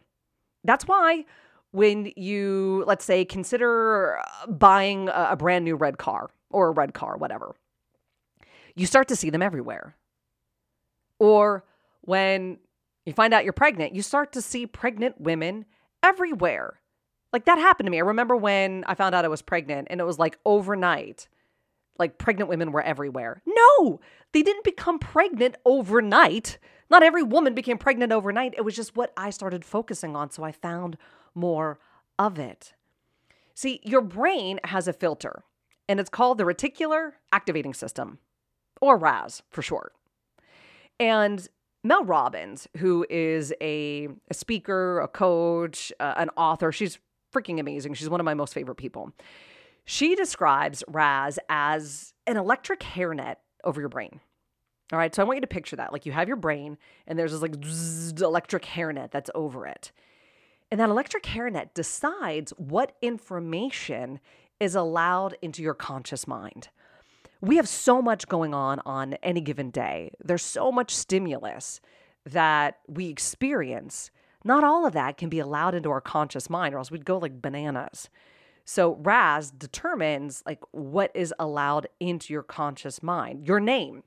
That's 0.64 0.88
why 0.88 1.26
when 1.72 2.12
you, 2.16 2.84
let's 2.88 3.06
say, 3.06 3.26
consider 3.26 4.20
uh, 4.20 4.48
buying 4.48 5.10
a 5.12 5.36
brand 5.36 5.66
new 5.66 5.76
red 5.76 5.98
car 5.98 6.30
or 6.50 6.70
a 6.70 6.72
red 6.72 6.94
car, 6.94 7.18
whatever, 7.18 7.56
you 8.76 8.86
start 8.86 9.08
to 9.10 9.16
see 9.16 9.30
them 9.30 9.42
everywhere. 9.42 9.96
Or 11.20 11.64
when 12.02 12.60
you 13.06 13.14
find 13.14 13.34
out 13.34 13.44
you're 13.44 13.54
pregnant, 13.54 13.96
you 13.96 14.02
start 14.02 14.34
to 14.34 14.42
see 14.42 14.66
pregnant 14.66 15.20
women 15.20 15.66
everywhere. 16.04 16.80
Like 17.34 17.46
that 17.46 17.58
happened 17.58 17.88
to 17.88 17.92
me. 17.92 17.98
I 17.98 18.02
remember 18.02 18.36
when 18.36 18.84
I 18.88 18.96
found 18.96 19.16
out 19.16 19.26
I 19.26 19.30
was 19.30 19.42
pregnant 19.42 19.88
and 19.90 20.02
it 20.02 20.06
was 20.06 20.20
like 20.20 20.38
overnight 20.46 21.28
like 22.02 22.18
pregnant 22.18 22.50
women 22.50 22.72
were 22.72 22.82
everywhere. 22.82 23.42
No, 23.46 24.02
they 24.34 24.42
didn't 24.42 24.66
become 24.66 25.00
pregnant 25.00 25.56
overnight. 25.66 26.58
Not 26.90 27.04
every 27.04 27.24
woman 27.24 27.54
became 27.54 27.78
pregnant 27.78 28.12
overnight. 28.12 28.56
It 28.58 28.66
was 28.66 28.76
just 28.76 28.98
what 28.98 29.14
I 29.16 29.30
started 29.30 29.64
focusing 29.64 30.16
on. 30.16 30.32
So 30.32 30.44
I 30.44 30.52
found 30.52 30.98
more 31.36 31.80
of 32.20 32.40
it. 32.40 32.74
See, 33.54 33.80
your 33.84 34.02
brain 34.02 34.60
has 34.66 34.88
a 34.88 34.94
filter, 34.94 35.44
and 35.88 36.00
it's 36.00 36.10
called 36.10 36.38
the 36.38 36.44
reticular 36.44 37.14
activating 37.32 37.74
system, 37.74 38.18
or 38.82 38.98
RAS 38.98 39.44
for 39.52 39.62
short. 39.62 39.94
And 41.00 41.48
Mel 41.84 42.04
Robbins, 42.04 42.68
who 42.78 43.06
is 43.10 43.54
a, 43.62 44.08
a 44.30 44.34
speaker, 44.34 45.00
a 45.00 45.08
coach, 45.08 45.94
uh, 46.00 46.16
an 46.18 46.30
author, 46.36 46.72
she's 46.72 46.98
freaking 47.34 47.60
amazing. 47.60 47.94
She's 47.94 48.10
one 48.10 48.20
of 48.20 48.26
my 48.26 48.34
most 48.34 48.54
favorite 48.54 48.76
people. 48.76 49.12
She 49.86 50.16
describes 50.16 50.84
RAS 50.88 51.40
as 51.50 52.14
an 52.28 52.38
electric 52.38 52.80
hairnet 52.82 53.38
over 53.64 53.80
your 53.80 53.90
brain. 53.90 54.20
All 54.92 55.00
right, 55.00 55.14
so 55.14 55.22
I 55.22 55.26
want 55.26 55.38
you 55.38 55.42
to 55.42 55.48
picture 55.48 55.78
that. 55.78 55.94
Like 55.94 56.06
you 56.06 56.12
have 56.12 56.28
your 56.28 56.38
brain, 56.38 56.78
and 57.08 57.18
there's 57.18 57.32
this 57.32 57.42
like 57.42 57.56
zzz, 57.64 58.22
electric 58.22 58.64
hairnet 58.64 59.12
that's 59.12 59.30
over 59.34 59.66
it. 59.66 59.92
And 60.70 60.80
that 60.80 60.90
electric 60.90 61.24
hairnet 61.24 61.74
decides 61.74 62.52
what 62.58 62.96
information 63.02 64.20
is 64.60 64.76
allowed 64.76 65.36
into 65.42 65.62
your 65.62 65.74
conscious 65.74 66.28
mind. 66.28 66.70
We 67.42 67.56
have 67.56 67.68
so 67.68 68.02
much 68.02 68.28
going 68.28 68.54
on 68.54 68.80
on 68.86 69.16
any 69.24 69.42
given 69.42 69.72
day. 69.72 70.12
There's 70.24 70.44
so 70.44 70.72
much 70.72 70.96
stimulus 70.96 71.82
that 72.26 72.80
we 72.88 73.08
experience. 73.08 74.12
Not 74.44 74.64
all 74.64 74.86
of 74.86 74.94
that 74.94 75.18
can 75.18 75.30
be 75.30 75.40
allowed 75.40 75.74
into 75.74 75.90
our 75.90 76.02
conscious 76.02 76.50
mind, 76.50 76.76
or 76.76 76.78
else 76.78 76.92
we'd 76.92 77.06
go 77.06 77.18
like 77.18 77.42
bananas. 77.42 78.10
So 78.66 78.96
RAS 79.02 79.52
determines 79.52 80.44
like 80.46 80.64
what 80.72 81.12
is 81.14 81.34
allowed 81.40 81.88
into 82.00 82.34
your 82.34 82.44
conscious 82.44 83.02
mind. 83.02 83.48
Your 83.48 83.60
name. 83.60 84.04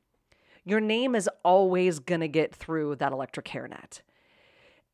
Your 0.65 0.81
name 0.81 1.15
is 1.15 1.29
always 1.45 1.99
going 1.99 2.23
to 2.23 2.29
get 2.29 2.55
through 2.55 2.97
that 2.97 3.13
electric 3.13 3.47
hairnet. 3.47 4.01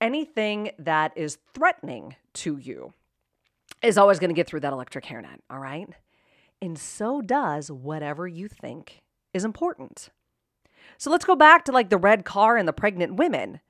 Anything 0.00 0.72
that 0.78 1.12
is 1.16 1.38
threatening 1.54 2.16
to 2.34 2.56
you 2.56 2.92
is 3.82 3.96
always 3.96 4.18
going 4.18 4.30
to 4.30 4.34
get 4.34 4.46
through 4.46 4.60
that 4.60 4.72
electric 4.72 5.04
hairnet, 5.04 5.38
all 5.48 5.60
right? 5.60 5.88
And 6.60 6.78
so 6.78 7.20
does 7.20 7.70
whatever 7.70 8.26
you 8.26 8.48
think 8.48 9.02
is 9.32 9.44
important. 9.44 10.10
So 10.98 11.10
let's 11.10 11.24
go 11.24 11.36
back 11.36 11.64
to 11.66 11.72
like 11.72 11.90
the 11.90 11.96
red 11.96 12.24
car 12.24 12.56
and 12.56 12.66
the 12.66 12.72
pregnant 12.72 13.14
women. 13.14 13.60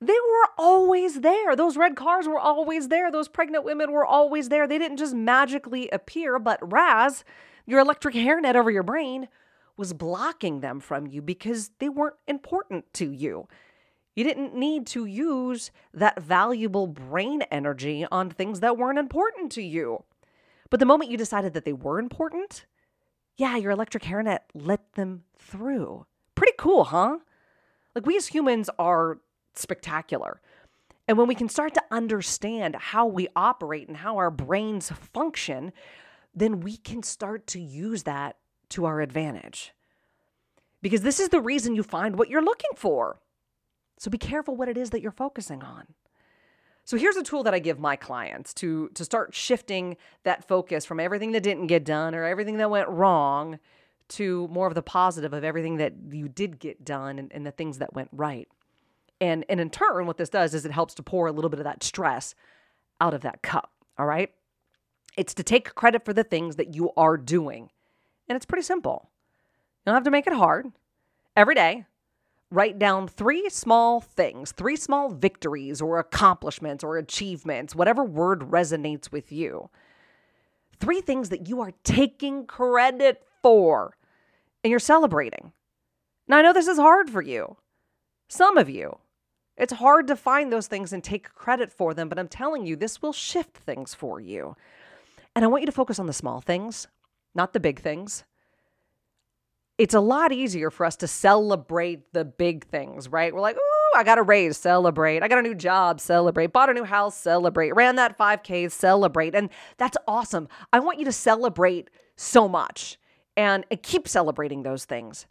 They 0.00 0.12
were 0.12 0.48
always 0.56 1.20
there. 1.20 1.56
Those 1.56 1.76
red 1.76 1.96
cars 1.96 2.28
were 2.28 2.38
always 2.38 2.88
there. 2.88 3.10
Those 3.10 3.28
pregnant 3.28 3.64
women 3.64 3.90
were 3.90 4.06
always 4.06 4.48
there. 4.48 4.66
They 4.66 4.78
didn't 4.78 4.98
just 4.98 5.14
magically 5.14 5.88
appear, 5.90 6.38
but 6.38 6.60
RAS, 6.62 7.24
your 7.66 7.80
electric 7.80 8.14
hairnet 8.14 8.54
over 8.54 8.70
your 8.70 8.84
brain, 8.84 9.28
was 9.76 9.92
blocking 9.92 10.60
them 10.60 10.78
from 10.78 11.06
you 11.06 11.20
because 11.20 11.70
they 11.78 11.88
weren't 11.88 12.16
important 12.26 12.92
to 12.94 13.10
you. 13.10 13.48
You 14.14 14.24
didn't 14.24 14.54
need 14.54 14.86
to 14.88 15.04
use 15.04 15.70
that 15.94 16.20
valuable 16.20 16.86
brain 16.86 17.42
energy 17.50 18.06
on 18.10 18.30
things 18.30 18.60
that 18.60 18.76
weren't 18.76 18.98
important 18.98 19.52
to 19.52 19.62
you. 19.62 20.04
But 20.70 20.80
the 20.80 20.86
moment 20.86 21.10
you 21.10 21.16
decided 21.16 21.54
that 21.54 21.64
they 21.64 21.72
were 21.72 21.98
important, 21.98 22.66
yeah, 23.36 23.56
your 23.56 23.70
electric 23.70 24.02
hairnet 24.02 24.40
let 24.54 24.94
them 24.94 25.22
through. 25.38 26.06
Pretty 26.34 26.54
cool, 26.58 26.84
huh? 26.84 27.18
Like 27.94 28.06
we 28.06 28.16
as 28.16 28.28
humans 28.28 28.68
are 28.78 29.18
spectacular. 29.58 30.40
And 31.06 31.16
when 31.16 31.28
we 31.28 31.34
can 31.34 31.48
start 31.48 31.74
to 31.74 31.82
understand 31.90 32.76
how 32.76 33.06
we 33.06 33.28
operate 33.34 33.88
and 33.88 33.96
how 33.96 34.18
our 34.18 34.30
brains 34.30 34.90
function, 34.90 35.72
then 36.34 36.60
we 36.60 36.76
can 36.76 37.02
start 37.02 37.46
to 37.48 37.60
use 37.60 38.02
that 38.02 38.36
to 38.70 38.84
our 38.84 39.00
advantage. 39.00 39.72
Because 40.82 41.02
this 41.02 41.18
is 41.18 41.30
the 41.30 41.40
reason 41.40 41.74
you 41.74 41.82
find 41.82 42.16
what 42.16 42.28
you're 42.28 42.42
looking 42.42 42.70
for. 42.76 43.18
So 43.98 44.10
be 44.10 44.18
careful 44.18 44.54
what 44.54 44.68
it 44.68 44.76
is 44.76 44.90
that 44.90 45.00
you're 45.00 45.10
focusing 45.10 45.62
on. 45.62 45.86
So 46.84 46.96
here's 46.96 47.16
a 47.16 47.22
tool 47.22 47.42
that 47.42 47.52
I 47.52 47.58
give 47.58 47.78
my 47.78 47.96
clients 47.96 48.54
to 48.54 48.88
to 48.94 49.04
start 49.04 49.34
shifting 49.34 49.96
that 50.22 50.48
focus 50.48 50.86
from 50.86 51.00
everything 51.00 51.32
that 51.32 51.42
didn't 51.42 51.66
get 51.66 51.84
done 51.84 52.14
or 52.14 52.24
everything 52.24 52.56
that 52.58 52.70
went 52.70 52.88
wrong 52.88 53.58
to 54.08 54.48
more 54.48 54.66
of 54.66 54.74
the 54.74 54.82
positive 54.82 55.34
of 55.34 55.44
everything 55.44 55.76
that 55.76 55.92
you 56.10 56.28
did 56.28 56.58
get 56.58 56.84
done 56.84 57.18
and, 57.18 57.30
and 57.32 57.44
the 57.44 57.50
things 57.50 57.78
that 57.78 57.92
went 57.92 58.08
right. 58.12 58.48
And 59.20 59.44
and 59.48 59.60
in 59.60 59.70
turn, 59.70 60.06
what 60.06 60.16
this 60.16 60.28
does 60.28 60.54
is 60.54 60.64
it 60.64 60.72
helps 60.72 60.94
to 60.94 61.02
pour 61.02 61.26
a 61.26 61.32
little 61.32 61.50
bit 61.50 61.60
of 61.60 61.64
that 61.64 61.82
stress 61.82 62.34
out 63.00 63.14
of 63.14 63.22
that 63.22 63.42
cup. 63.42 63.72
All 63.98 64.06
right. 64.06 64.30
It's 65.16 65.34
to 65.34 65.42
take 65.42 65.74
credit 65.74 66.04
for 66.04 66.12
the 66.12 66.24
things 66.24 66.56
that 66.56 66.74
you 66.74 66.92
are 66.96 67.16
doing. 67.16 67.70
And 68.28 68.36
it's 68.36 68.46
pretty 68.46 68.62
simple. 68.62 69.10
You 69.80 69.90
don't 69.90 69.96
have 69.96 70.04
to 70.04 70.10
make 70.10 70.26
it 70.26 70.32
hard. 70.32 70.70
Every 71.34 71.54
day, 71.54 71.86
write 72.50 72.78
down 72.78 73.08
three 73.08 73.48
small 73.48 74.00
things, 74.00 74.52
three 74.52 74.76
small 74.76 75.10
victories 75.10 75.80
or 75.80 75.98
accomplishments 75.98 76.84
or 76.84 76.96
achievements, 76.96 77.74
whatever 77.74 78.04
word 78.04 78.40
resonates 78.40 79.10
with 79.10 79.32
you. 79.32 79.70
Three 80.78 81.00
things 81.00 81.30
that 81.30 81.48
you 81.48 81.60
are 81.60 81.72
taking 81.82 82.46
credit 82.46 83.22
for 83.42 83.96
and 84.62 84.70
you're 84.70 84.78
celebrating. 84.78 85.52
Now, 86.28 86.38
I 86.38 86.42
know 86.42 86.52
this 86.52 86.68
is 86.68 86.78
hard 86.78 87.10
for 87.10 87.22
you. 87.22 87.56
Some 88.28 88.58
of 88.58 88.68
you. 88.68 88.98
It's 89.58 89.72
hard 89.74 90.06
to 90.06 90.16
find 90.16 90.52
those 90.52 90.68
things 90.68 90.92
and 90.92 91.02
take 91.02 91.34
credit 91.34 91.72
for 91.72 91.92
them, 91.92 92.08
but 92.08 92.18
I'm 92.18 92.28
telling 92.28 92.64
you, 92.64 92.76
this 92.76 93.02
will 93.02 93.12
shift 93.12 93.56
things 93.56 93.92
for 93.92 94.20
you. 94.20 94.56
And 95.34 95.44
I 95.44 95.48
want 95.48 95.62
you 95.62 95.66
to 95.66 95.72
focus 95.72 95.98
on 95.98 96.06
the 96.06 96.12
small 96.12 96.40
things, 96.40 96.86
not 97.34 97.52
the 97.52 97.60
big 97.60 97.80
things 97.80 98.24
it's 99.78 99.94
a 99.94 100.00
lot 100.00 100.32
easier 100.32 100.70
for 100.70 100.84
us 100.84 100.96
to 100.96 101.06
celebrate 101.06 102.12
the 102.12 102.24
big 102.24 102.66
things, 102.66 103.08
right? 103.08 103.32
We're 103.32 103.40
like, 103.40 103.56
ooh, 103.56 103.96
I 103.98 104.02
got 104.02 104.18
a 104.18 104.22
raise, 104.22 104.58
celebrate. 104.58 105.22
I 105.22 105.28
got 105.28 105.38
a 105.38 105.42
new 105.42 105.54
job, 105.54 106.00
celebrate. 106.00 106.52
Bought 106.52 106.68
a 106.68 106.74
new 106.74 106.84
house, 106.84 107.16
celebrate. 107.16 107.74
Ran 107.76 107.94
that 107.94 108.18
5K, 108.18 108.70
celebrate. 108.72 109.36
And 109.36 109.48
that's 109.76 109.96
awesome. 110.08 110.48
I 110.72 110.80
want 110.80 110.98
you 110.98 111.04
to 111.04 111.12
celebrate 111.12 111.90
so 112.16 112.48
much 112.48 112.98
and, 113.36 113.64
and 113.70 113.80
keep 113.80 114.08
celebrating 114.08 114.64
those 114.64 114.84
things. 114.84 115.26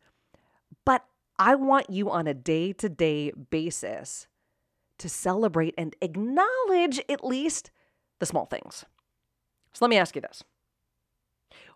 I 1.39 1.55
want 1.55 1.89
you 1.89 2.09
on 2.09 2.27
a 2.27 2.33
day 2.33 2.73
to 2.73 2.89
day 2.89 3.31
basis 3.31 4.27
to 4.97 5.09
celebrate 5.09 5.75
and 5.77 5.95
acknowledge 6.01 6.99
at 7.07 7.23
least 7.23 7.71
the 8.19 8.25
small 8.25 8.45
things. 8.45 8.85
So 9.73 9.85
let 9.85 9.89
me 9.89 9.97
ask 9.97 10.15
you 10.15 10.21
this 10.21 10.43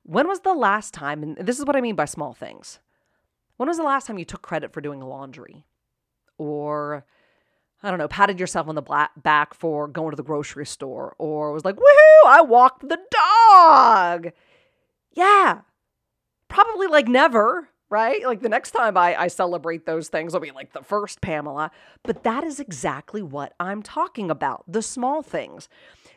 when 0.04 0.28
was 0.28 0.40
the 0.40 0.54
last 0.54 0.94
time, 0.94 1.22
and 1.22 1.38
this 1.38 1.60
is 1.60 1.66
what 1.66 1.76
I 1.76 1.82
mean 1.82 1.96
by 1.96 2.06
small 2.06 2.34
things, 2.34 2.80
when 3.58 3.70
was 3.70 3.78
the 3.78 3.84
last 3.84 4.08
time 4.08 4.18
you 4.18 4.26
took 4.26 4.42
credit 4.42 4.74
for 4.74 4.82
doing 4.82 5.00
laundry? 5.00 5.66
Or, 6.40 7.06
I 7.84 7.92
don't 7.92 8.00
know, 8.00 8.08
patted 8.08 8.40
yourself 8.40 8.68
on 8.68 8.74
the 8.74 9.08
back 9.18 9.54
for 9.54 9.88
going 9.88 10.10
to 10.10 10.16
the 10.16 10.24
grocery 10.24 10.66
store? 10.66 11.16
Or 11.20 11.52
was 11.52 11.64
like, 11.64 11.76
woohoo, 11.76 12.26
I 12.26 12.42
walked 12.42 12.82
the 12.82 12.98
dog. 13.12 14.34
Yeah, 15.12 15.62
probably 16.48 16.88
like 16.88 17.08
never, 17.08 17.70
right? 17.92 18.26
Like 18.26 18.42
the 18.42 18.50
next 18.50 18.72
time 18.72 18.98
I, 18.98 19.16
I 19.16 19.28
celebrate 19.28 19.86
those 19.86 20.08
things, 20.08 20.34
I'll 20.34 20.42
be 20.42 20.50
like 20.50 20.74
the 20.74 20.82
first 20.82 21.22
Pamela. 21.22 21.70
But 22.04 22.24
that 22.24 22.44
is 22.44 22.60
exactly 22.60 23.22
what 23.22 23.54
I'm 23.60 23.84
talking 23.84 24.32
about 24.32 24.64
the 24.68 24.82
small 24.82 25.22
things. 25.22 25.70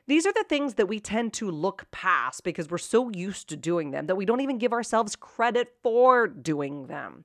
These 0.07 0.27
are 0.27 0.33
the 0.33 0.45
things 0.49 0.75
that 0.75 0.87
we 0.87 1.01
tend 1.01 1.33
to 1.35 1.51
look 1.51 1.87
past 1.91 2.45
because 2.45 2.71
we're 2.71 2.79
so 2.79 3.11
used 3.11 3.49
to 3.49 3.57
doing 3.57 3.91
them 3.91 4.07
that 4.07 4.17
we 4.17 4.25
don't 4.25 4.41
even 4.41 4.59
give 4.59 4.73
ourselves 4.73 5.17
credit 5.17 5.75
for 5.83 6.29
doing 6.29 6.87
them. 6.87 7.25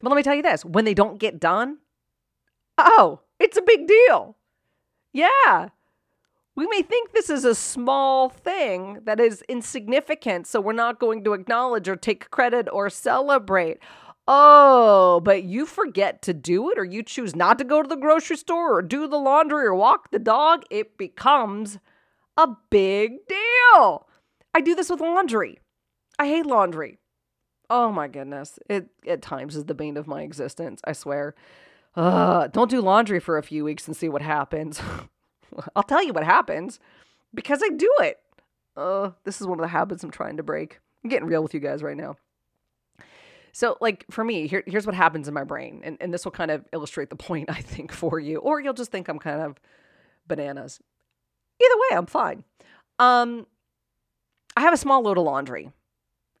But 0.00 0.08
let 0.08 0.16
me 0.16 0.22
tell 0.22 0.34
you 0.34 0.42
this 0.42 0.64
when 0.64 0.84
they 0.84 0.94
don't 0.94 1.18
get 1.18 1.38
done, 1.38 1.78
oh, 2.78 3.20
it's 3.38 3.58
a 3.58 3.62
big 3.62 3.86
deal. 3.86 4.36
Yeah. 5.12 5.68
We 6.54 6.66
may 6.66 6.82
think 6.82 7.12
this 7.12 7.30
is 7.30 7.44
a 7.44 7.54
small 7.54 8.28
thing 8.28 8.98
that 9.04 9.18
is 9.18 9.42
insignificant, 9.48 10.46
so 10.46 10.60
we're 10.60 10.74
not 10.74 11.00
going 11.00 11.24
to 11.24 11.32
acknowledge 11.32 11.88
or 11.88 11.96
take 11.96 12.30
credit 12.30 12.68
or 12.70 12.90
celebrate. 12.90 13.78
Oh, 14.28 15.20
but 15.24 15.44
you 15.44 15.64
forget 15.64 16.20
to 16.22 16.34
do 16.34 16.70
it, 16.70 16.78
or 16.78 16.84
you 16.84 17.02
choose 17.02 17.34
not 17.34 17.58
to 17.58 17.64
go 17.64 17.82
to 17.82 17.88
the 17.88 17.96
grocery 17.96 18.36
store 18.36 18.76
or 18.76 18.82
do 18.82 19.08
the 19.08 19.18
laundry 19.18 19.64
or 19.64 19.74
walk 19.74 20.10
the 20.10 20.18
dog, 20.18 20.64
it 20.70 20.98
becomes 20.98 21.78
a 22.36 22.48
big 22.70 23.26
deal. 23.26 24.06
I 24.54 24.60
do 24.60 24.74
this 24.74 24.90
with 24.90 25.00
laundry. 25.00 25.58
I 26.18 26.28
hate 26.28 26.46
laundry. 26.46 26.98
Oh 27.70 27.90
my 27.90 28.08
goodness. 28.08 28.58
It 28.68 28.88
at 29.06 29.22
times 29.22 29.56
is 29.56 29.64
the 29.64 29.74
bane 29.74 29.96
of 29.96 30.06
my 30.06 30.22
existence, 30.22 30.82
I 30.84 30.92
swear. 30.92 31.34
Uh, 31.96 32.48
don't 32.48 32.70
do 32.70 32.80
laundry 32.80 33.20
for 33.20 33.38
a 33.38 33.42
few 33.42 33.64
weeks 33.64 33.86
and 33.86 33.96
see 33.96 34.08
what 34.08 34.22
happens. 34.22 34.80
I'll 35.76 35.82
tell 35.82 36.02
you 36.02 36.12
what 36.12 36.24
happens 36.24 36.78
because 37.34 37.62
I 37.62 37.68
do 37.70 37.92
it. 38.00 38.18
Uh, 38.76 39.10
this 39.24 39.40
is 39.40 39.46
one 39.46 39.58
of 39.58 39.62
the 39.62 39.68
habits 39.68 40.02
I'm 40.02 40.10
trying 40.10 40.36
to 40.38 40.42
break. 40.42 40.80
I'm 41.04 41.10
getting 41.10 41.28
real 41.28 41.42
with 41.42 41.54
you 41.54 41.60
guys 41.60 41.82
right 41.82 41.96
now. 41.96 42.16
So, 43.52 43.76
like 43.80 44.06
for 44.10 44.24
me, 44.24 44.46
here, 44.46 44.62
here's 44.66 44.86
what 44.86 44.94
happens 44.94 45.28
in 45.28 45.34
my 45.34 45.44
brain, 45.44 45.82
and, 45.84 45.98
and 46.00 46.12
this 46.12 46.24
will 46.24 46.32
kind 46.32 46.50
of 46.50 46.64
illustrate 46.72 47.10
the 47.10 47.16
point, 47.16 47.50
I 47.50 47.60
think, 47.60 47.92
for 47.92 48.18
you, 48.18 48.38
or 48.38 48.60
you'll 48.60 48.72
just 48.72 48.90
think 48.90 49.08
I'm 49.08 49.18
kind 49.18 49.40
of 49.42 49.60
bananas. 50.26 50.80
Either 51.62 51.74
way, 51.76 51.96
I'm 51.98 52.06
fine. 52.06 52.44
Um, 52.98 53.46
I 54.56 54.62
have 54.62 54.72
a 54.72 54.78
small 54.78 55.02
load 55.02 55.18
of 55.18 55.24
laundry, 55.24 55.70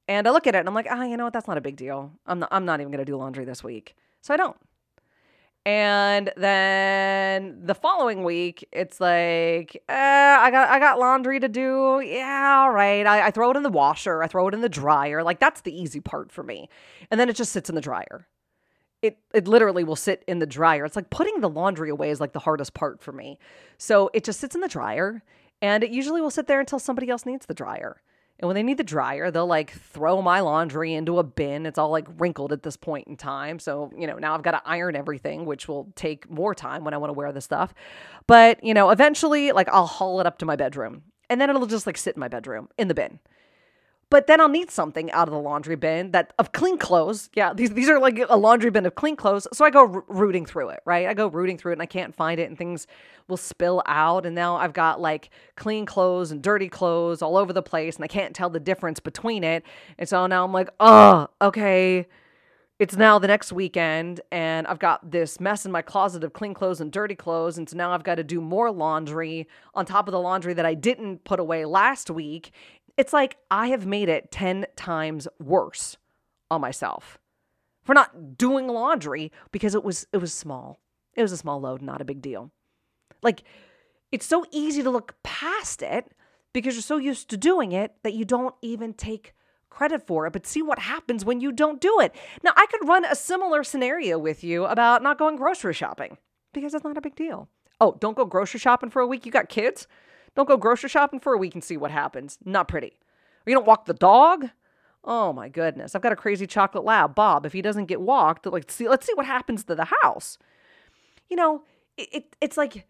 and 0.08 0.26
I 0.26 0.30
look 0.30 0.46
at 0.46 0.54
it 0.54 0.58
and 0.58 0.68
I'm 0.68 0.74
like, 0.74 0.86
ah, 0.90 1.00
oh, 1.00 1.02
you 1.02 1.16
know 1.16 1.24
what? 1.24 1.32
That's 1.34 1.48
not 1.48 1.58
a 1.58 1.62
big 1.62 1.76
deal. 1.76 2.12
I'm 2.26 2.38
not. 2.38 2.48
I'm 2.50 2.64
not 2.64 2.80
even 2.80 2.90
gonna 2.90 3.04
do 3.04 3.16
laundry 3.16 3.44
this 3.44 3.62
week, 3.62 3.94
so 4.22 4.32
I 4.32 4.38
don't. 4.38 4.56
And 5.64 6.32
then 6.36 7.60
the 7.64 7.74
following 7.74 8.24
week, 8.24 8.68
it's 8.72 9.00
like, 9.00 9.80
eh, 9.88 10.36
I 10.40 10.50
got 10.50 10.68
I 10.68 10.80
got 10.80 10.98
laundry 10.98 11.38
to 11.38 11.48
do. 11.48 12.00
Yeah, 12.04 12.62
all 12.62 12.72
right. 12.72 13.06
I, 13.06 13.28
I 13.28 13.30
throw 13.30 13.50
it 13.52 13.56
in 13.56 13.62
the 13.62 13.68
washer. 13.70 14.22
I 14.22 14.26
throw 14.26 14.48
it 14.48 14.54
in 14.54 14.60
the 14.60 14.68
dryer. 14.68 15.22
Like 15.22 15.38
that's 15.38 15.60
the 15.60 15.72
easy 15.72 16.00
part 16.00 16.32
for 16.32 16.42
me. 16.42 16.68
And 17.10 17.20
then 17.20 17.28
it 17.28 17.36
just 17.36 17.52
sits 17.52 17.68
in 17.68 17.76
the 17.76 17.80
dryer 17.80 18.26
it 19.02 19.18
it 19.34 19.48
literally 19.48 19.84
will 19.84 19.96
sit 19.96 20.22
in 20.26 20.38
the 20.38 20.46
dryer. 20.46 20.84
It's 20.84 20.96
like 20.96 21.10
putting 21.10 21.40
the 21.40 21.50
laundry 21.50 21.90
away 21.90 22.10
is 22.10 22.20
like 22.20 22.32
the 22.32 22.38
hardest 22.38 22.72
part 22.72 23.02
for 23.02 23.12
me. 23.12 23.38
So 23.76 24.08
it 24.14 24.24
just 24.24 24.40
sits 24.40 24.54
in 24.54 24.60
the 24.60 24.68
dryer 24.68 25.22
and 25.60 25.84
it 25.84 25.90
usually 25.90 26.20
will 26.20 26.30
sit 26.30 26.46
there 26.46 26.60
until 26.60 26.78
somebody 26.78 27.10
else 27.10 27.26
needs 27.26 27.46
the 27.46 27.54
dryer. 27.54 28.00
And 28.38 28.48
when 28.48 28.56
they 28.56 28.62
need 28.62 28.76
the 28.76 28.84
dryer, 28.84 29.30
they'll 29.30 29.46
like 29.46 29.70
throw 29.70 30.20
my 30.20 30.40
laundry 30.40 30.94
into 30.94 31.18
a 31.18 31.22
bin. 31.22 31.64
It's 31.64 31.78
all 31.78 31.90
like 31.90 32.08
wrinkled 32.18 32.52
at 32.52 32.64
this 32.64 32.76
point 32.76 33.06
in 33.06 33.16
time. 33.16 33.58
So, 33.60 33.92
you 33.96 34.06
know, 34.06 34.16
now 34.16 34.34
I've 34.34 34.42
got 34.42 34.52
to 34.52 34.62
iron 34.64 34.96
everything, 34.96 35.44
which 35.44 35.68
will 35.68 35.92
take 35.94 36.28
more 36.28 36.54
time 36.54 36.82
when 36.82 36.92
I 36.92 36.96
want 36.96 37.10
to 37.10 37.14
wear 37.14 37.30
the 37.30 37.40
stuff. 37.40 37.72
But, 38.26 38.62
you 38.64 38.74
know, 38.74 38.90
eventually 38.90 39.52
like 39.52 39.68
I'll 39.68 39.86
haul 39.86 40.18
it 40.20 40.26
up 40.26 40.38
to 40.38 40.46
my 40.46 40.56
bedroom 40.56 41.02
and 41.30 41.40
then 41.40 41.50
it'll 41.50 41.66
just 41.66 41.86
like 41.86 41.96
sit 41.96 42.16
in 42.16 42.20
my 42.20 42.28
bedroom 42.28 42.68
in 42.76 42.88
the 42.88 42.94
bin. 42.94 43.20
But 44.12 44.26
then 44.26 44.42
I'll 44.42 44.48
need 44.50 44.70
something 44.70 45.10
out 45.12 45.26
of 45.26 45.32
the 45.32 45.40
laundry 45.40 45.74
bin 45.74 46.10
that 46.10 46.34
of 46.38 46.52
clean 46.52 46.76
clothes. 46.76 47.30
Yeah, 47.32 47.54
these 47.54 47.70
these 47.70 47.88
are 47.88 47.98
like 47.98 48.22
a 48.28 48.36
laundry 48.36 48.70
bin 48.70 48.84
of 48.84 48.94
clean 48.94 49.16
clothes. 49.16 49.48
So 49.54 49.64
I 49.64 49.70
go 49.70 49.90
r- 49.90 50.04
rooting 50.06 50.44
through 50.44 50.68
it, 50.68 50.80
right? 50.84 51.06
I 51.08 51.14
go 51.14 51.28
rooting 51.28 51.56
through 51.56 51.72
it 51.72 51.76
and 51.76 51.82
I 51.82 51.86
can't 51.86 52.14
find 52.14 52.38
it 52.38 52.46
and 52.46 52.58
things 52.58 52.86
will 53.26 53.38
spill 53.38 53.82
out 53.86 54.26
and 54.26 54.34
now 54.34 54.56
I've 54.56 54.74
got 54.74 55.00
like 55.00 55.30
clean 55.56 55.86
clothes 55.86 56.30
and 56.30 56.42
dirty 56.42 56.68
clothes 56.68 57.22
all 57.22 57.38
over 57.38 57.54
the 57.54 57.62
place 57.62 57.96
and 57.96 58.04
I 58.04 58.08
can't 58.08 58.36
tell 58.36 58.50
the 58.50 58.60
difference 58.60 59.00
between 59.00 59.44
it. 59.44 59.64
And 59.96 60.06
so 60.06 60.26
now 60.26 60.44
I'm 60.44 60.52
like, 60.52 60.68
"Oh, 60.78 61.28
okay, 61.40 62.06
it's 62.82 62.96
now 62.96 63.16
the 63.18 63.28
next 63.28 63.52
weekend 63.52 64.20
and 64.32 64.66
I've 64.66 64.80
got 64.80 65.12
this 65.12 65.38
mess 65.38 65.64
in 65.64 65.70
my 65.70 65.82
closet 65.82 66.24
of 66.24 66.32
clean 66.32 66.52
clothes 66.52 66.80
and 66.80 66.90
dirty 66.90 67.14
clothes. 67.14 67.56
And 67.56 67.70
so 67.70 67.76
now 67.76 67.92
I've 67.92 68.02
got 68.02 68.16
to 68.16 68.24
do 68.24 68.40
more 68.40 68.72
laundry 68.72 69.46
on 69.72 69.86
top 69.86 70.08
of 70.08 70.12
the 70.12 70.18
laundry 70.18 70.52
that 70.54 70.66
I 70.66 70.74
didn't 70.74 71.22
put 71.22 71.38
away 71.38 71.64
last 71.64 72.10
week. 72.10 72.50
It's 72.96 73.12
like 73.12 73.36
I 73.50 73.68
have 73.68 73.86
made 73.86 74.08
it 74.08 74.30
10 74.30 74.66
times 74.76 75.28
worse 75.38 75.96
on 76.50 76.60
myself 76.60 77.18
for 77.82 77.94
not 77.94 78.36
doing 78.36 78.68
laundry 78.68 79.32
because 79.50 79.74
it 79.74 79.82
was 79.82 80.06
it 80.12 80.18
was 80.18 80.32
small. 80.32 80.80
It 81.14 81.22
was 81.22 81.32
a 81.32 81.36
small 81.36 81.60
load, 81.60 81.82
not 81.82 82.00
a 82.00 82.06
big 82.06 82.22
deal. 82.22 82.50
Like 83.22 83.42
it's 84.10 84.26
so 84.26 84.44
easy 84.50 84.82
to 84.82 84.90
look 84.90 85.14
past 85.22 85.82
it 85.82 86.12
because 86.52 86.74
you're 86.74 86.82
so 86.82 86.98
used 86.98 87.30
to 87.30 87.36
doing 87.36 87.72
it 87.72 87.94
that 88.02 88.12
you 88.12 88.24
don't 88.24 88.54
even 88.60 88.92
take 88.92 89.34
credit 89.70 90.06
for 90.06 90.26
it, 90.26 90.32
but 90.34 90.46
see 90.46 90.62
what 90.62 90.78
happens 90.78 91.24
when 91.24 91.40
you 91.40 91.50
don't 91.50 91.80
do 91.80 91.98
it. 92.00 92.14
Now, 92.42 92.52
I 92.56 92.66
could 92.66 92.86
run 92.86 93.06
a 93.06 93.14
similar 93.14 93.64
scenario 93.64 94.18
with 94.18 94.44
you 94.44 94.66
about 94.66 95.02
not 95.02 95.18
going 95.18 95.36
grocery 95.36 95.72
shopping 95.72 96.18
because 96.52 96.74
it's 96.74 96.84
not 96.84 96.98
a 96.98 97.00
big 97.00 97.16
deal. 97.16 97.48
Oh, 97.80 97.96
don't 97.98 98.16
go 98.16 98.26
grocery 98.26 98.60
shopping 98.60 98.90
for 98.90 99.00
a 99.00 99.06
week. 99.06 99.24
You 99.24 99.32
got 99.32 99.48
kids? 99.48 99.88
Don't 100.34 100.48
go 100.48 100.56
grocery 100.56 100.88
shopping 100.88 101.20
for 101.20 101.34
a 101.34 101.38
week 101.38 101.54
and 101.54 101.62
see 101.62 101.76
what 101.76 101.90
happens. 101.90 102.38
Not 102.44 102.68
pretty. 102.68 102.96
Or 103.46 103.50
you 103.50 103.54
don't 103.54 103.66
walk 103.66 103.84
the 103.84 103.94
dog? 103.94 104.50
Oh 105.04 105.32
my 105.32 105.48
goodness. 105.48 105.94
I've 105.94 106.02
got 106.02 106.12
a 106.12 106.16
crazy 106.16 106.46
chocolate 106.46 106.84
lab, 106.84 107.14
Bob. 107.14 107.44
If 107.44 107.52
he 107.52 107.62
doesn't 107.62 107.86
get 107.86 108.00
walked, 108.00 108.46
like 108.46 108.70
see 108.70 108.88
let's 108.88 109.06
see 109.06 109.14
what 109.14 109.26
happens 109.26 109.64
to 109.64 109.74
the 109.74 109.88
house. 110.02 110.38
You 111.28 111.36
know, 111.36 111.62
it, 111.96 112.08
it 112.12 112.36
it's 112.40 112.56
like 112.56 112.86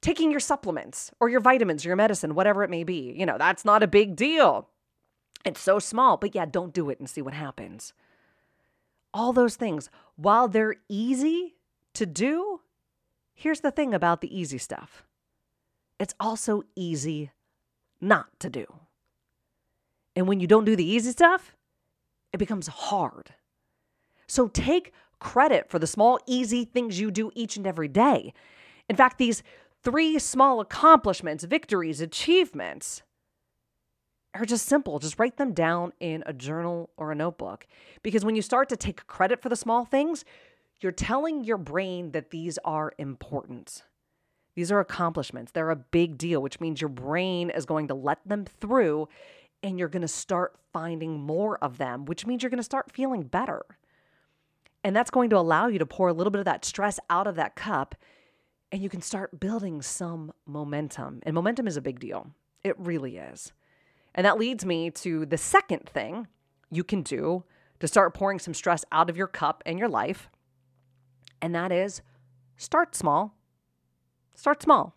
taking 0.00 0.30
your 0.30 0.40
supplements 0.40 1.10
or 1.20 1.28
your 1.28 1.40
vitamins, 1.40 1.84
or 1.84 1.88
your 1.88 1.96
medicine, 1.96 2.34
whatever 2.34 2.62
it 2.62 2.70
may 2.70 2.84
be. 2.84 3.12
You 3.16 3.26
know, 3.26 3.38
that's 3.38 3.64
not 3.64 3.82
a 3.82 3.88
big 3.88 4.14
deal. 4.14 4.68
It's 5.44 5.60
so 5.60 5.78
small, 5.78 6.16
but 6.16 6.34
yeah, 6.34 6.44
don't 6.44 6.72
do 6.72 6.90
it 6.90 6.98
and 6.98 7.08
see 7.08 7.22
what 7.22 7.34
happens. 7.34 7.92
All 9.14 9.32
those 9.32 9.56
things, 9.56 9.90
while 10.16 10.48
they're 10.48 10.76
easy 10.88 11.56
to 11.94 12.04
do, 12.06 12.60
here's 13.34 13.60
the 13.60 13.70
thing 13.70 13.94
about 13.94 14.20
the 14.20 14.38
easy 14.38 14.58
stuff 14.58 15.05
it's 15.98 16.14
also 16.20 16.62
easy 16.74 17.30
not 18.00 18.26
to 18.40 18.50
do. 18.50 18.66
And 20.14 20.26
when 20.26 20.40
you 20.40 20.46
don't 20.46 20.64
do 20.64 20.76
the 20.76 20.84
easy 20.84 21.10
stuff, 21.10 21.54
it 22.32 22.38
becomes 22.38 22.66
hard. 22.66 23.34
So 24.26 24.48
take 24.48 24.92
credit 25.18 25.70
for 25.70 25.78
the 25.78 25.86
small, 25.86 26.18
easy 26.26 26.64
things 26.64 27.00
you 27.00 27.10
do 27.10 27.30
each 27.34 27.56
and 27.56 27.66
every 27.66 27.88
day. 27.88 28.32
In 28.88 28.96
fact, 28.96 29.18
these 29.18 29.42
three 29.82 30.18
small 30.18 30.60
accomplishments, 30.60 31.44
victories, 31.44 32.00
achievements 32.00 33.02
are 34.34 34.44
just 34.44 34.66
simple. 34.66 34.98
Just 34.98 35.18
write 35.18 35.36
them 35.36 35.52
down 35.52 35.92
in 36.00 36.22
a 36.26 36.32
journal 36.32 36.90
or 36.96 37.12
a 37.12 37.14
notebook. 37.14 37.66
Because 38.02 38.24
when 38.24 38.36
you 38.36 38.42
start 38.42 38.68
to 38.68 38.76
take 38.76 39.06
credit 39.06 39.40
for 39.40 39.48
the 39.48 39.56
small 39.56 39.84
things, 39.84 40.24
you're 40.80 40.92
telling 40.92 41.44
your 41.44 41.56
brain 41.56 42.12
that 42.12 42.30
these 42.30 42.58
are 42.64 42.92
important. 42.98 43.82
These 44.56 44.72
are 44.72 44.80
accomplishments. 44.80 45.52
They're 45.52 45.70
a 45.70 45.76
big 45.76 46.18
deal, 46.18 46.42
which 46.42 46.60
means 46.60 46.80
your 46.80 46.88
brain 46.88 47.50
is 47.50 47.66
going 47.66 47.88
to 47.88 47.94
let 47.94 48.26
them 48.26 48.44
through 48.44 49.08
and 49.62 49.78
you're 49.78 49.88
going 49.88 50.02
to 50.02 50.08
start 50.08 50.56
finding 50.72 51.20
more 51.20 51.58
of 51.62 51.78
them, 51.78 52.06
which 52.06 52.26
means 52.26 52.42
you're 52.42 52.50
going 52.50 52.58
to 52.58 52.64
start 52.64 52.90
feeling 52.90 53.22
better. 53.22 53.64
And 54.82 54.96
that's 54.96 55.10
going 55.10 55.30
to 55.30 55.38
allow 55.38 55.66
you 55.68 55.78
to 55.78 55.86
pour 55.86 56.08
a 56.08 56.12
little 56.12 56.30
bit 56.30 56.38
of 56.38 56.46
that 56.46 56.64
stress 56.64 56.98
out 57.10 57.26
of 57.26 57.36
that 57.36 57.54
cup 57.54 57.94
and 58.72 58.82
you 58.82 58.88
can 58.88 59.02
start 59.02 59.38
building 59.38 59.80
some 59.82 60.32
momentum. 60.46 61.20
And 61.22 61.34
momentum 61.34 61.66
is 61.66 61.76
a 61.76 61.82
big 61.82 62.00
deal. 62.00 62.30
It 62.64 62.78
really 62.78 63.16
is. 63.16 63.52
And 64.14 64.24
that 64.24 64.38
leads 64.38 64.64
me 64.64 64.90
to 64.90 65.26
the 65.26 65.38
second 65.38 65.88
thing 65.88 66.26
you 66.70 66.82
can 66.82 67.02
do 67.02 67.44
to 67.78 67.86
start 67.86 68.14
pouring 68.14 68.38
some 68.38 68.54
stress 68.54 68.84
out 68.90 69.10
of 69.10 69.16
your 69.16 69.28
cup 69.28 69.62
and 69.66 69.78
your 69.78 69.88
life. 69.88 70.28
And 71.40 71.54
that 71.54 71.70
is 71.70 72.02
start 72.56 72.96
small. 72.96 73.35
Start 74.36 74.62
small. 74.62 74.94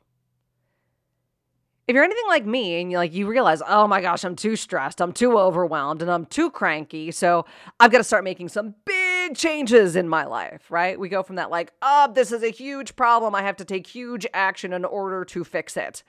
If 1.87 1.95
you're 1.95 2.03
anything 2.03 2.27
like 2.27 2.45
me 2.45 2.79
and 2.79 2.91
you 2.91 2.97
like 2.97 3.13
you 3.13 3.25
realize, 3.25 3.63
"Oh 3.67 3.87
my 3.87 3.99
gosh, 3.99 4.23
I'm 4.23 4.35
too 4.35 4.55
stressed, 4.55 5.01
I'm 5.01 5.11
too 5.11 5.39
overwhelmed, 5.39 6.03
and 6.03 6.11
I'm 6.11 6.25
too 6.27 6.51
cranky, 6.51 7.09
so 7.09 7.45
I've 7.79 7.91
got 7.91 7.97
to 7.97 8.03
start 8.03 8.23
making 8.23 8.49
some 8.49 8.75
big 8.85 9.35
changes 9.35 9.95
in 9.95 10.07
my 10.07 10.25
life," 10.25 10.69
right? 10.69 10.99
We 10.99 11.09
go 11.09 11.23
from 11.23 11.37
that 11.37 11.49
like, 11.49 11.71
"Oh, 11.81 12.11
this 12.13 12.31
is 12.31 12.43
a 12.43 12.51
huge 12.51 12.95
problem, 12.95 13.33
I 13.33 13.41
have 13.41 13.55
to 13.57 13.65
take 13.65 13.87
huge 13.87 14.27
action 14.35 14.71
in 14.71 14.85
order 14.85 15.25
to 15.25 15.43
fix 15.43 15.77
it." 15.77 16.03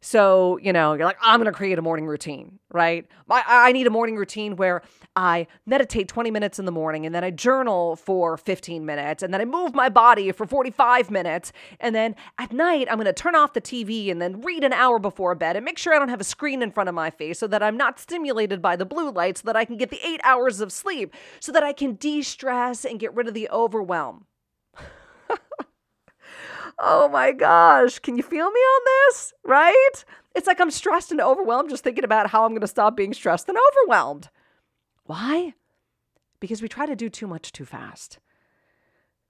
So, 0.00 0.58
you 0.62 0.72
know, 0.72 0.94
you're 0.94 1.04
like, 1.04 1.18
I'm 1.20 1.40
going 1.40 1.52
to 1.52 1.56
create 1.56 1.78
a 1.78 1.82
morning 1.82 2.06
routine, 2.06 2.58
right? 2.70 3.06
I, 3.28 3.42
I 3.48 3.72
need 3.72 3.86
a 3.86 3.90
morning 3.90 4.16
routine 4.16 4.56
where 4.56 4.82
I 5.16 5.46
meditate 5.66 6.08
20 6.08 6.30
minutes 6.30 6.58
in 6.58 6.66
the 6.66 6.72
morning 6.72 7.04
and 7.04 7.14
then 7.14 7.24
I 7.24 7.30
journal 7.30 7.96
for 7.96 8.36
15 8.36 8.86
minutes 8.86 9.22
and 9.22 9.34
then 9.34 9.40
I 9.40 9.44
move 9.44 9.74
my 9.74 9.88
body 9.88 10.30
for 10.32 10.46
45 10.46 11.10
minutes. 11.10 11.52
And 11.80 11.94
then 11.94 12.14
at 12.38 12.52
night, 12.52 12.86
I'm 12.90 12.96
going 12.96 13.06
to 13.06 13.12
turn 13.12 13.34
off 13.34 13.54
the 13.54 13.60
TV 13.60 14.10
and 14.10 14.22
then 14.22 14.40
read 14.40 14.62
an 14.62 14.72
hour 14.72 14.98
before 14.98 15.34
bed 15.34 15.56
and 15.56 15.64
make 15.64 15.78
sure 15.78 15.94
I 15.94 15.98
don't 15.98 16.10
have 16.10 16.20
a 16.20 16.24
screen 16.24 16.62
in 16.62 16.70
front 16.70 16.88
of 16.88 16.94
my 16.94 17.10
face 17.10 17.38
so 17.38 17.46
that 17.48 17.62
I'm 17.62 17.76
not 17.76 17.98
stimulated 17.98 18.62
by 18.62 18.76
the 18.76 18.86
blue 18.86 19.10
light 19.10 19.38
so 19.38 19.42
that 19.46 19.56
I 19.56 19.64
can 19.64 19.76
get 19.76 19.90
the 19.90 20.06
eight 20.06 20.20
hours 20.22 20.60
of 20.60 20.72
sleep 20.72 21.14
so 21.40 21.50
that 21.52 21.62
I 21.62 21.72
can 21.72 21.94
de 21.94 22.22
stress 22.22 22.84
and 22.84 23.00
get 23.00 23.14
rid 23.14 23.26
of 23.26 23.34
the 23.34 23.48
overwhelm. 23.50 24.26
Oh 26.78 27.08
my 27.08 27.32
gosh, 27.32 27.98
can 27.98 28.16
you 28.16 28.22
feel 28.22 28.50
me 28.50 28.60
on 28.60 28.80
this? 28.84 29.32
Right? 29.44 30.04
It's 30.34 30.46
like 30.46 30.60
I'm 30.60 30.70
stressed 30.70 31.10
and 31.10 31.20
overwhelmed 31.20 31.70
just 31.70 31.82
thinking 31.82 32.04
about 32.04 32.30
how 32.30 32.44
I'm 32.44 32.52
going 32.52 32.60
to 32.60 32.66
stop 32.68 32.96
being 32.96 33.12
stressed 33.12 33.48
and 33.48 33.58
overwhelmed. 33.70 34.28
Why? 35.04 35.54
Because 36.38 36.62
we 36.62 36.68
try 36.68 36.86
to 36.86 36.94
do 36.94 37.08
too 37.08 37.26
much 37.26 37.50
too 37.50 37.64
fast. 37.64 38.18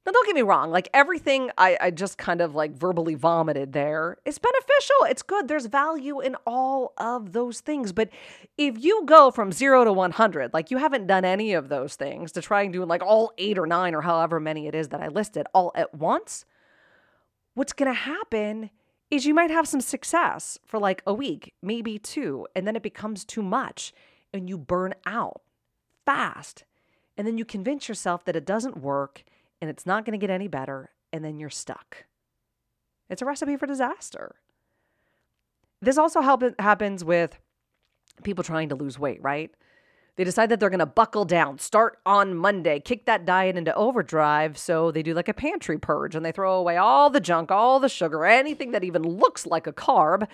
Now, 0.04 0.12
don't 0.12 0.26
get 0.26 0.36
me 0.36 0.42
wrong, 0.42 0.70
like 0.70 0.88
everything 0.94 1.50
I, 1.58 1.76
I 1.80 1.90
just 1.90 2.16
kind 2.16 2.40
of 2.40 2.54
like 2.54 2.72
verbally 2.72 3.14
vomited 3.14 3.74
there 3.74 4.16
is 4.24 4.38
beneficial. 4.38 4.96
It's 5.02 5.22
good. 5.22 5.48
There's 5.48 5.66
value 5.66 6.20
in 6.20 6.34
all 6.46 6.94
of 6.96 7.32
those 7.32 7.60
things. 7.60 7.92
But 7.92 8.08
if 8.56 8.82
you 8.82 9.02
go 9.04 9.30
from 9.30 9.52
zero 9.52 9.84
to 9.84 9.92
100, 9.92 10.54
like 10.54 10.70
you 10.70 10.78
haven't 10.78 11.08
done 11.08 11.26
any 11.26 11.52
of 11.52 11.68
those 11.68 11.94
things 11.94 12.32
to 12.32 12.40
try 12.40 12.62
and 12.62 12.72
do 12.72 12.86
like 12.86 13.02
all 13.02 13.32
eight 13.36 13.58
or 13.58 13.66
nine 13.66 13.94
or 13.94 14.00
however 14.00 14.40
many 14.40 14.66
it 14.66 14.74
is 14.74 14.88
that 14.88 15.02
I 15.02 15.08
listed 15.08 15.46
all 15.52 15.72
at 15.74 15.94
once, 15.94 16.46
what's 17.58 17.72
going 17.72 17.92
to 17.92 18.00
happen 18.00 18.70
is 19.10 19.26
you 19.26 19.34
might 19.34 19.50
have 19.50 19.66
some 19.66 19.80
success 19.80 20.58
for 20.64 20.78
like 20.78 21.02
a 21.06 21.12
week, 21.12 21.54
maybe 21.60 21.98
two, 21.98 22.46
and 22.54 22.66
then 22.66 22.76
it 22.76 22.82
becomes 22.82 23.24
too 23.24 23.42
much 23.42 23.92
and 24.32 24.48
you 24.48 24.56
burn 24.56 24.94
out 25.06 25.40
fast. 26.06 26.64
And 27.16 27.26
then 27.26 27.36
you 27.36 27.44
convince 27.44 27.88
yourself 27.88 28.24
that 28.24 28.36
it 28.36 28.46
doesn't 28.46 28.80
work 28.80 29.24
and 29.60 29.68
it's 29.68 29.86
not 29.86 30.04
going 30.04 30.12
to 30.12 30.24
get 30.24 30.32
any 30.32 30.46
better, 30.46 30.90
and 31.12 31.24
then 31.24 31.40
you're 31.40 31.50
stuck. 31.50 32.04
It's 33.10 33.22
a 33.22 33.24
recipe 33.24 33.56
for 33.56 33.66
disaster. 33.66 34.36
This 35.82 35.98
also 35.98 36.20
help- 36.20 36.60
happens 36.60 37.02
with 37.02 37.40
people 38.22 38.44
trying 38.44 38.68
to 38.68 38.76
lose 38.76 39.00
weight, 39.00 39.20
right? 39.20 39.50
They 40.18 40.24
decide 40.24 40.48
that 40.48 40.58
they're 40.58 40.68
going 40.68 40.80
to 40.80 40.86
buckle 40.86 41.24
down, 41.24 41.60
start 41.60 42.00
on 42.04 42.34
Monday, 42.34 42.80
kick 42.80 43.06
that 43.06 43.24
diet 43.24 43.56
into 43.56 43.72
overdrive. 43.76 44.58
So 44.58 44.90
they 44.90 45.04
do 45.04 45.14
like 45.14 45.28
a 45.28 45.32
pantry 45.32 45.78
purge 45.78 46.16
and 46.16 46.26
they 46.26 46.32
throw 46.32 46.54
away 46.54 46.76
all 46.76 47.08
the 47.08 47.20
junk, 47.20 47.52
all 47.52 47.78
the 47.78 47.88
sugar, 47.88 48.24
anything 48.24 48.72
that 48.72 48.82
even 48.82 49.04
looks 49.04 49.46
like 49.46 49.68
a 49.68 49.72
carb. 49.72 50.26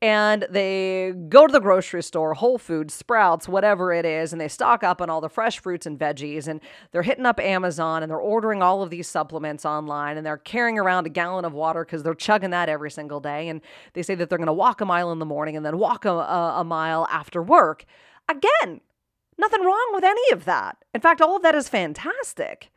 And 0.00 0.46
they 0.48 1.12
go 1.28 1.46
to 1.46 1.52
the 1.52 1.60
grocery 1.60 2.02
store, 2.02 2.32
Whole 2.32 2.56
Foods, 2.56 2.94
Sprouts, 2.94 3.46
whatever 3.46 3.92
it 3.92 4.06
is, 4.06 4.32
and 4.32 4.40
they 4.40 4.48
stock 4.48 4.82
up 4.82 5.02
on 5.02 5.10
all 5.10 5.20
the 5.20 5.28
fresh 5.28 5.58
fruits 5.58 5.84
and 5.84 5.98
veggies. 5.98 6.48
And 6.48 6.62
they're 6.92 7.02
hitting 7.02 7.26
up 7.26 7.38
Amazon 7.38 8.02
and 8.02 8.10
they're 8.10 8.16
ordering 8.16 8.62
all 8.62 8.82
of 8.82 8.88
these 8.88 9.06
supplements 9.06 9.66
online 9.66 10.16
and 10.16 10.24
they're 10.24 10.38
carrying 10.38 10.78
around 10.78 11.04
a 11.04 11.10
gallon 11.10 11.44
of 11.44 11.52
water 11.52 11.84
because 11.84 12.02
they're 12.02 12.14
chugging 12.14 12.50
that 12.50 12.70
every 12.70 12.90
single 12.90 13.20
day. 13.20 13.50
And 13.50 13.60
they 13.92 14.02
say 14.02 14.14
that 14.14 14.30
they're 14.30 14.38
going 14.38 14.46
to 14.46 14.52
walk 14.54 14.80
a 14.80 14.86
mile 14.86 15.12
in 15.12 15.18
the 15.18 15.26
morning 15.26 15.58
and 15.58 15.66
then 15.66 15.76
walk 15.76 16.06
a, 16.06 16.10
a, 16.10 16.60
a 16.60 16.64
mile 16.64 17.06
after 17.10 17.42
work. 17.42 17.84
Again, 18.30 18.80
Nothing 19.38 19.64
wrong 19.64 19.90
with 19.92 20.04
any 20.04 20.32
of 20.32 20.44
that. 20.44 20.78
In 20.94 21.00
fact, 21.00 21.20
all 21.20 21.36
of 21.36 21.42
that 21.42 21.54
is 21.54 21.68
fantastic. 21.68 22.70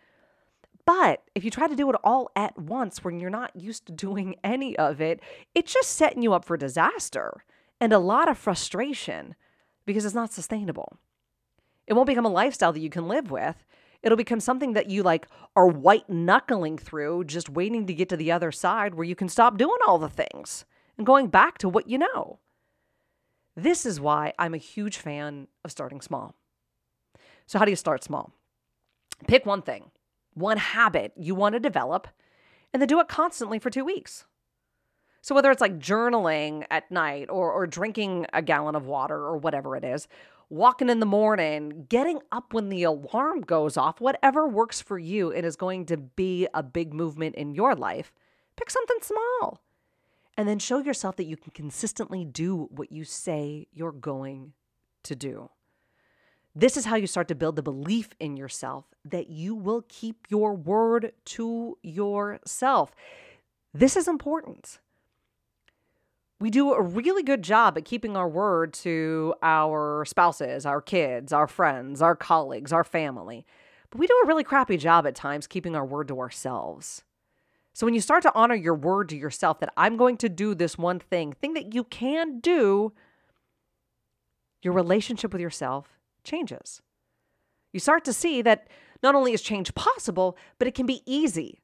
But 0.85 1.23
if 1.35 1.43
you 1.43 1.51
try 1.51 1.67
to 1.67 1.75
do 1.75 1.89
it 1.89 1.95
all 2.03 2.31
at 2.35 2.57
once 2.57 3.03
when 3.03 3.19
you're 3.19 3.29
not 3.29 3.55
used 3.55 3.85
to 3.85 3.91
doing 3.91 4.35
any 4.43 4.77
of 4.77 4.99
it, 4.99 5.21
it's 5.53 5.73
just 5.73 5.91
setting 5.91 6.21
you 6.21 6.33
up 6.33 6.45
for 6.45 6.57
disaster 6.57 7.43
and 7.79 7.93
a 7.93 7.99
lot 7.99 8.29
of 8.29 8.37
frustration 8.37 9.35
because 9.85 10.03
it's 10.05 10.15
not 10.15 10.33
sustainable. 10.33 10.97
It 11.87 11.93
won't 11.93 12.07
become 12.07 12.25
a 12.25 12.29
lifestyle 12.29 12.73
that 12.73 12.79
you 12.79 12.89
can 12.89 13.07
live 13.07 13.31
with. 13.31 13.65
It'll 14.01 14.17
become 14.17 14.39
something 14.39 14.73
that 14.73 14.89
you 14.89 15.03
like 15.03 15.27
are 15.55 15.67
white 15.67 16.09
knuckling 16.09 16.77
through, 16.77 17.25
just 17.25 17.49
waiting 17.49 17.85
to 17.87 17.93
get 17.93 18.09
to 18.09 18.17
the 18.17 18.31
other 18.31 18.51
side 18.51 18.95
where 18.95 19.05
you 19.05 19.15
can 19.15 19.29
stop 19.29 19.57
doing 19.57 19.77
all 19.87 19.97
the 19.97 20.09
things 20.09 20.65
and 20.97 21.05
going 21.05 21.27
back 21.27 21.57
to 21.59 21.69
what 21.69 21.89
you 21.89 21.97
know. 21.97 22.39
This 23.55 23.85
is 23.85 23.99
why 23.99 24.33
I'm 24.39 24.53
a 24.53 24.57
huge 24.57 24.97
fan 24.97 25.47
of 25.65 25.71
starting 25.71 26.01
small. 26.01 26.35
So, 27.49 27.57
how 27.57 27.65
do 27.65 27.71
you 27.71 27.75
start 27.75 28.03
small? 28.03 28.31
Pick 29.25 29.43
one 29.43 29.63
thing, 29.63 29.89
one 30.35 30.57
habit 30.57 31.13
you 31.17 31.33
want 31.33 31.53
to 31.53 31.59
develop, 31.59 32.07
and 32.71 32.79
then 32.79 32.87
do 32.87 32.99
it 32.99 33.07
constantly 33.07 33.57
for 33.57 33.71
two 33.71 33.83
weeks. 33.83 34.25
So, 35.23 35.33
whether 35.33 35.49
it's 35.49 35.59
like 35.59 35.79
journaling 35.79 36.67
at 36.69 36.91
night 36.91 37.27
or, 37.27 37.51
or 37.51 37.65
drinking 37.65 38.27
a 38.33 38.43
gallon 38.43 38.75
of 38.75 38.85
water 38.85 39.15
or 39.15 39.35
whatever 39.35 39.75
it 39.75 39.83
is, 39.83 40.07
walking 40.51 40.89
in 40.89 40.99
the 40.99 41.07
morning, 41.07 41.87
getting 41.89 42.19
up 42.31 42.53
when 42.53 42.69
the 42.69 42.83
alarm 42.83 43.41
goes 43.41 43.77
off, 43.77 43.99
whatever 43.99 44.47
works 44.47 44.79
for 44.79 44.99
you 44.99 45.31
and 45.31 45.43
is 45.43 45.55
going 45.55 45.87
to 45.87 45.97
be 45.97 46.47
a 46.53 46.61
big 46.61 46.93
movement 46.93 47.33
in 47.33 47.55
your 47.55 47.73
life, 47.73 48.13
pick 48.57 48.69
something 48.69 48.99
small. 49.01 49.63
And 50.37 50.47
then 50.47 50.59
show 50.59 50.77
yourself 50.77 51.15
that 51.15 51.25
you 51.25 51.35
can 51.35 51.49
consistently 51.49 52.25
do 52.25 52.67
what 52.69 52.91
you 52.91 53.05
say 53.05 53.65
you're 53.73 53.91
going 53.91 54.53
to 55.01 55.15
do. 55.15 55.49
This 56.59 56.75
is 56.75 56.83
how 56.83 56.97
you 56.97 57.07
start 57.07 57.29
to 57.29 57.35
build 57.35 57.55
the 57.55 57.63
belief 57.63 58.09
in 58.19 58.35
yourself 58.35 58.83
that 59.05 59.29
you 59.29 59.55
will 59.55 59.85
keep 59.87 60.27
your 60.27 60.53
word 60.53 61.13
to 61.23 61.77
yourself. 61.81 62.91
This 63.73 63.95
is 63.95 64.09
important. 64.09 64.79
We 66.37 66.49
do 66.49 66.73
a 66.73 66.81
really 66.81 67.23
good 67.23 67.43
job 67.43 67.77
at 67.77 67.85
keeping 67.85 68.17
our 68.17 68.27
word 68.27 68.73
to 68.73 69.35
our 69.41 70.03
spouses, 70.03 70.65
our 70.65 70.81
kids, 70.81 71.31
our 71.31 71.47
friends, 71.47 72.01
our 72.01 72.15
colleagues, 72.15 72.73
our 72.73 72.83
family. 72.83 73.45
But 73.89 73.99
we 73.99 74.07
do 74.07 74.21
a 74.25 74.27
really 74.27 74.43
crappy 74.43 74.75
job 74.75 75.07
at 75.07 75.15
times 75.15 75.47
keeping 75.47 75.77
our 75.77 75.85
word 75.85 76.09
to 76.09 76.19
ourselves. 76.19 77.05
So 77.71 77.85
when 77.85 77.93
you 77.93 78.01
start 78.01 78.21
to 78.23 78.35
honor 78.35 78.55
your 78.55 78.75
word 78.75 79.07
to 79.09 79.17
yourself 79.17 79.61
that 79.61 79.71
I'm 79.77 79.95
going 79.95 80.17
to 80.17 80.27
do 80.27 80.53
this 80.53 80.77
one 80.77 80.99
thing, 80.99 81.31
thing 81.31 81.53
that 81.53 81.73
you 81.73 81.85
can 81.85 82.41
do, 82.41 82.91
your 84.61 84.73
relationship 84.73 85.31
with 85.31 85.41
yourself 85.41 85.98
changes. 86.29 86.81
You 87.73 87.79
start 87.79 88.05
to 88.05 88.13
see 88.13 88.41
that 88.41 88.67
not 89.03 89.15
only 89.15 89.33
is 89.33 89.41
change 89.41 89.75
possible, 89.75 90.37
but 90.57 90.67
it 90.67 90.75
can 90.75 90.85
be 90.85 91.03
easy 91.05 91.61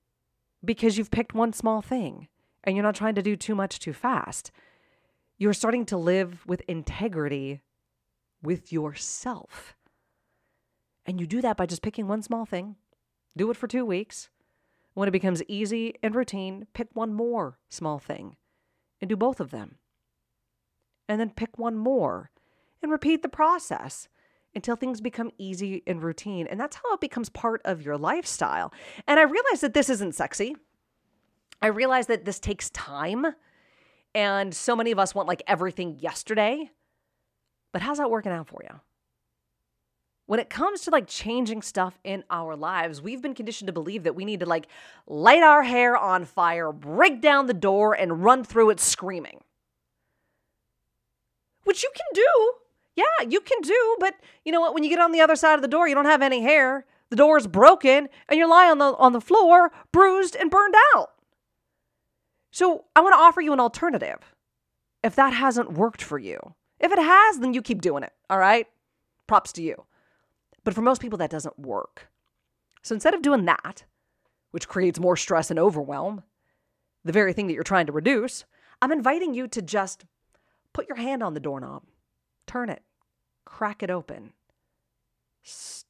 because 0.64 0.98
you've 0.98 1.12
picked 1.12 1.34
one 1.34 1.54
small 1.54 1.82
thing 1.82 2.28
and 2.64 2.76
you're 2.76 2.84
not 2.84 2.96
trying 2.96 3.16
to 3.16 3.22
do 3.22 3.36
too 3.36 3.56
much 3.56 3.80
too 3.80 3.94
fast. 3.94 4.52
You're 5.38 5.54
starting 5.54 5.86
to 5.88 5.98
live 5.98 6.46
with 6.48 6.62
integrity 6.62 7.62
with 8.42 8.72
yourself. 8.72 9.76
And 11.06 11.20
you 11.20 11.28
do 11.28 11.42
that 11.42 11.58
by 11.58 11.66
just 11.66 11.82
picking 11.82 12.08
one 12.08 12.22
small 12.22 12.46
thing, 12.46 12.76
do 13.38 13.52
it 13.52 13.58
for 13.58 13.68
two 13.68 13.86
weeks. 13.86 14.30
When 14.94 15.10
it 15.10 15.12
becomes 15.12 15.44
easy 15.48 15.96
and 16.02 16.16
routine, 16.16 16.68
pick 16.74 16.88
one 16.94 17.14
more 17.14 17.60
small 17.70 18.00
thing 18.00 18.38
and 19.02 19.10
do 19.10 19.18
both 19.18 19.42
of 19.42 19.52
them. 19.52 19.76
And 21.10 21.20
then 21.20 21.32
pick 21.32 21.58
one 21.58 21.76
more 21.76 22.32
and 22.82 22.92
repeat 22.92 23.22
the 23.22 23.30
process 23.30 24.08
until 24.56 24.76
things 24.76 25.02
become 25.02 25.32
easy 25.38 25.84
and 25.86 26.02
routine. 26.02 26.48
And 26.48 26.60
that's 26.60 26.78
how 26.78 26.94
it 26.94 27.02
becomes 27.02 27.30
part 27.30 27.62
of 27.66 27.82
your 27.82 27.98
lifestyle. 27.98 28.74
And 29.08 29.20
I 29.20 29.24
realize 29.24 29.62
that 29.62 29.74
this 29.74 29.90
isn't 29.90 30.16
sexy. 30.16 30.56
I 31.62 31.68
realize 31.68 32.08
that 32.08 32.26
this 32.26 32.40
takes 32.40 32.70
time. 32.72 33.26
And 34.14 34.54
so 34.54 34.76
many 34.76 34.92
of 34.92 35.00
us 35.00 35.14
want 35.14 35.28
like 35.28 35.44
everything 35.46 36.00
yesterday. 36.00 36.72
But 37.74 37.82
how's 37.82 37.98
that 37.98 38.10
working 38.10 38.32
out 38.32 38.48
for 38.48 38.64
you? 38.64 38.80
When 40.28 40.40
it 40.40 40.50
comes 40.50 40.82
to 40.82 40.90
like 40.90 41.08
changing 41.08 41.62
stuff 41.62 42.00
in 42.04 42.24
our 42.30 42.56
lives, 42.56 43.02
we've 43.02 43.22
been 43.22 43.36
conditioned 43.36 43.68
to 43.68 43.74
believe 43.74 44.04
that 44.04 44.16
we 44.16 44.26
need 44.26 44.40
to 44.40 44.46
like 44.46 44.68
light 45.06 45.44
our 45.44 45.62
hair 45.62 45.96
on 45.96 46.26
fire, 46.26 46.72
break 46.72 47.22
down 47.22 47.46
the 47.46 47.54
door, 47.54 47.94
and 47.94 48.24
run 48.24 48.44
through 48.44 48.72
it 48.72 48.80
screaming. 48.80 49.42
Which 51.64 51.84
you 51.84 51.92
can 51.96 52.06
do. 52.14 52.54
Yeah, 52.96 53.28
you 53.28 53.42
can 53.42 53.62
do. 53.62 53.98
But 54.00 54.16
you 54.44 54.52
know 54.52 54.62
what? 54.62 54.74
When 54.74 54.84
you 54.84 54.90
get 54.90 55.00
on 55.00 55.12
the 55.12 55.22
other 55.22 55.36
side 55.36 55.56
of 55.56 55.62
the 55.62 55.68
door, 55.68 55.88
you 55.88 55.96
don't 55.96 56.06
have 56.06 56.22
any 56.22 56.42
hair. 56.42 56.86
The 57.10 57.16
door 57.16 57.38
is 57.38 57.48
broken, 57.48 58.10
and 58.28 58.38
you 58.38 58.50
lie 58.50 58.70
on 58.70 58.80
the 58.80 58.96
on 58.96 59.14
the 59.14 59.22
floor, 59.22 59.72
bruised 59.92 60.36
and 60.36 60.50
burned 60.50 60.76
out. 60.96 61.12
So 62.52 62.86
I 62.96 63.02
want 63.02 63.14
to 63.14 63.20
offer 63.20 63.42
you 63.42 63.54
an 63.54 63.60
alternative 63.60 64.34
if 65.04 65.16
that 65.16 65.34
hasn't 65.34 65.74
worked 65.74 66.02
for 66.02 66.18
you. 66.18 66.56
If 66.80 66.92
it 66.92 67.00
has, 67.00 67.40
then 67.40 67.54
you 67.54 67.62
keep 67.62 67.82
doing 67.82 68.04
it. 68.04 68.14
All 68.30 68.40
right? 68.40 68.68
Props 69.28 69.52
to 69.54 69.62
you. 69.62 69.86
But 70.64 70.74
for 70.74 70.82
most 70.82 71.02
people, 71.02 71.18
that 71.20 71.30
doesn't 71.30 71.60
work. 71.60 72.08
So 72.82 72.96
instead 72.96 73.14
of 73.14 73.22
doing 73.22 73.46
that, 73.46 73.86
which 74.52 74.68
creates 74.68 75.00
more 75.00 75.16
stress 75.16 75.50
and 75.50 75.60
overwhelm, 75.60 76.24
the 77.04 77.12
very 77.12 77.34
thing 77.34 77.48
that 77.48 77.54
you're 77.54 77.64
trying 77.64 77.86
to 77.86 77.92
reduce, 77.92 78.46
I'm 78.82 78.92
inviting 78.92 79.34
you 79.34 79.48
to 79.48 79.62
just 79.62 80.06
put 80.74 80.88
your 80.88 80.98
hand 80.98 81.22
on 81.22 81.34
the 81.34 81.40
doorknob, 81.40 81.84
turn 82.48 82.70
it, 82.70 82.84
crack 83.46 83.84
it 83.84 83.90
open, 83.90 84.34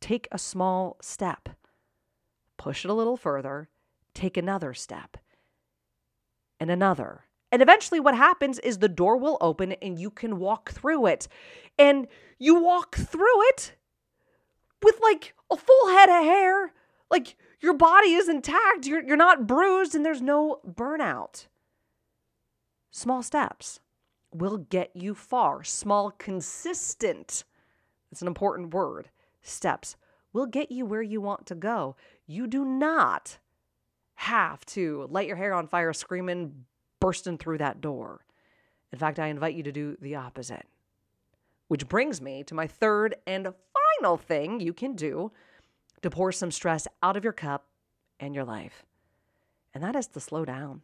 take 0.01 0.27
a 0.31 0.37
small 0.37 0.97
step, 1.01 1.49
push 2.57 2.85
it 2.85 2.91
a 2.91 2.93
little 2.93 3.17
further, 3.17 3.69
take 4.13 4.37
another 4.37 4.73
step 4.73 5.17
and 6.59 6.69
another. 6.69 7.25
And 7.51 7.61
eventually, 7.61 7.99
what 7.99 8.15
happens 8.15 8.59
is 8.59 8.79
the 8.79 8.89
door 8.89 9.17
will 9.17 9.37
open 9.39 9.73
and 9.73 9.99
you 9.99 10.09
can 10.09 10.39
walk 10.39 10.71
through 10.71 11.05
it. 11.05 11.27
And 11.77 12.07
you 12.37 12.55
walk 12.55 12.95
through 12.95 13.47
it 13.49 13.75
with 14.83 14.99
like 15.01 15.35
a 15.51 15.55
full 15.55 15.89
head 15.89 16.09
of 16.09 16.23
hair. 16.23 16.73
Like 17.09 17.35
your 17.61 17.73
body 17.73 18.13
is 18.13 18.27
intact, 18.27 18.85
you're, 18.85 19.03
you're 19.03 19.15
not 19.15 19.47
bruised, 19.47 19.95
and 19.95 20.05
there's 20.05 20.21
no 20.21 20.59
burnout. 20.67 21.45
Small 22.91 23.23
steps 23.23 23.79
will 24.35 24.57
get 24.57 24.91
you 24.93 25.15
far. 25.15 25.63
Small, 25.63 26.11
consistent, 26.11 27.43
it's 28.11 28.21
an 28.21 28.27
important 28.27 28.73
word, 28.73 29.09
steps 29.41 29.95
will 30.33 30.45
get 30.45 30.69
you 30.69 30.85
where 30.85 31.01
you 31.01 31.21
want 31.21 31.45
to 31.45 31.55
go. 31.55 31.95
You 32.27 32.45
do 32.45 32.65
not 32.65 33.37
have 34.15 34.65
to 34.65 35.07
light 35.09 35.27
your 35.27 35.37
hair 35.37 35.53
on 35.53 35.67
fire 35.67 35.93
screaming, 35.93 36.65
bursting 36.99 37.37
through 37.37 37.59
that 37.59 37.79
door. 37.79 38.25
In 38.91 38.99
fact, 38.99 39.17
I 39.17 39.27
invite 39.27 39.55
you 39.55 39.63
to 39.63 39.71
do 39.71 39.97
the 40.01 40.15
opposite. 40.15 40.65
Which 41.69 41.87
brings 41.87 42.21
me 42.21 42.43
to 42.43 42.53
my 42.53 42.67
third 42.67 43.15
and 43.25 43.53
final 43.97 44.17
thing 44.17 44.59
you 44.59 44.73
can 44.73 44.95
do 44.95 45.31
to 46.01 46.09
pour 46.09 46.31
some 46.31 46.51
stress 46.51 46.87
out 47.01 47.17
of 47.17 47.23
your 47.23 47.33
cup 47.33 47.65
and 48.19 48.35
your 48.35 48.45
life. 48.45 48.85
And 49.73 49.83
that 49.83 49.95
is 49.95 50.07
to 50.07 50.19
slow 50.19 50.45
down. 50.45 50.81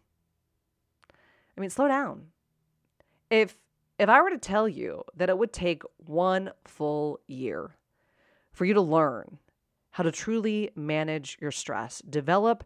I 1.57 1.61
mean, 1.61 1.69
slow 1.69 1.87
down. 1.87 2.27
If 3.31 3.55
if 3.97 4.09
I 4.09 4.21
were 4.21 4.29
to 4.29 4.37
tell 4.37 4.67
you 4.67 5.03
that 5.15 5.29
it 5.29 5.37
would 5.37 5.53
take 5.53 5.83
one 5.97 6.51
full 6.65 7.19
year 7.27 7.71
for 8.51 8.65
you 8.65 8.73
to 8.73 8.81
learn 8.81 9.37
how 9.91 10.03
to 10.03 10.11
truly 10.11 10.71
manage 10.75 11.37
your 11.39 11.51
stress, 11.51 12.01
develop 12.09 12.63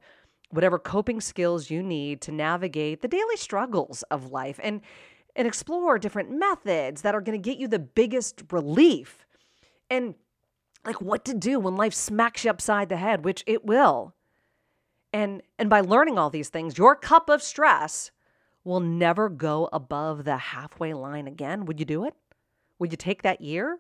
whatever 0.49 0.79
coping 0.79 1.19
skills 1.19 1.69
you 1.69 1.83
need 1.83 2.21
to 2.21 2.31
navigate 2.31 3.01
the 3.01 3.07
daily 3.07 3.35
struggles 3.35 4.03
of 4.03 4.31
life 4.31 4.59
and 4.63 4.81
and 5.35 5.47
explore 5.47 5.99
different 5.99 6.31
methods 6.31 7.01
that 7.01 7.13
are 7.13 7.21
going 7.21 7.39
to 7.39 7.49
get 7.49 7.59
you 7.59 7.67
the 7.67 7.79
biggest 7.79 8.43
relief. 8.51 9.25
And 9.89 10.15
like 10.85 11.01
what 11.01 11.25
to 11.25 11.33
do 11.33 11.59
when 11.59 11.75
life 11.75 11.93
smacks 11.93 12.45
you 12.45 12.49
upside 12.49 12.89
the 12.89 12.97
head 12.97 13.25
which 13.25 13.43
it 13.45 13.65
will. 13.65 14.15
And 15.13 15.43
and 15.59 15.69
by 15.69 15.81
learning 15.81 16.17
all 16.17 16.29
these 16.29 16.49
things 16.49 16.77
your 16.77 16.95
cup 16.95 17.29
of 17.29 17.43
stress 17.43 18.11
will 18.65 18.81
never 18.81 19.29
go 19.29 19.69
above 19.71 20.25
the 20.25 20.37
halfway 20.37 20.93
line 20.93 21.27
again 21.27 21.65
would 21.65 21.79
you 21.79 21.85
do 21.85 22.05
it 22.05 22.13
would 22.79 22.91
you 22.91 22.97
take 22.97 23.21
that 23.21 23.39
year 23.39 23.79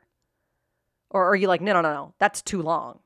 or 1.09 1.25
are 1.25 1.35
you 1.35 1.47
like 1.47 1.61
no 1.61 1.73
no 1.73 1.81
no 1.81 1.93
no 1.93 2.13
that's 2.17 2.41
too 2.41 2.61
long 2.61 2.99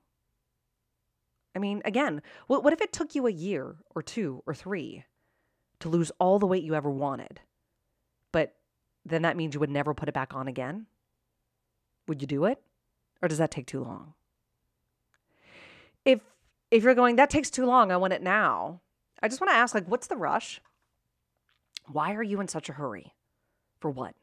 I 1.55 1.59
mean, 1.59 1.81
again, 1.85 2.21
what, 2.47 2.63
what 2.63 2.73
if 2.73 2.81
it 2.81 2.93
took 2.93 3.15
you 3.15 3.27
a 3.27 3.31
year 3.31 3.75
or 3.95 4.01
two 4.01 4.43
or 4.45 4.53
three 4.53 5.03
to 5.79 5.89
lose 5.89 6.11
all 6.19 6.39
the 6.39 6.45
weight 6.45 6.63
you 6.63 6.75
ever 6.75 6.89
wanted? 6.89 7.41
But 8.31 8.55
then 9.05 9.23
that 9.23 9.37
means 9.37 9.53
you 9.53 9.59
would 9.59 9.69
never 9.69 9.93
put 9.93 10.07
it 10.07 10.13
back 10.13 10.33
on 10.33 10.47
again? 10.47 10.85
Would 12.07 12.21
you 12.21 12.27
do 12.27 12.45
it? 12.45 12.61
Or 13.21 13.27
does 13.27 13.39
that 13.39 13.51
take 13.51 13.67
too 13.67 13.83
long? 13.83 14.13
If 16.05 16.21
if 16.71 16.83
you're 16.83 16.95
going, 16.95 17.15
that 17.15 17.31
takes 17.31 17.49
too 17.49 17.65
long, 17.65 17.91
I 17.91 17.97
want 17.97 18.13
it 18.13 18.21
now. 18.21 18.81
I 19.21 19.27
just 19.27 19.41
want 19.41 19.49
to 19.51 19.57
ask, 19.57 19.73
like, 19.73 19.87
what's 19.87 20.07
the 20.07 20.15
rush? 20.15 20.61
Why 21.91 22.13
are 22.13 22.23
you 22.23 22.39
in 22.39 22.47
such 22.47 22.69
a 22.69 22.73
hurry? 22.73 23.13
For 23.79 23.89
what? 23.89 24.15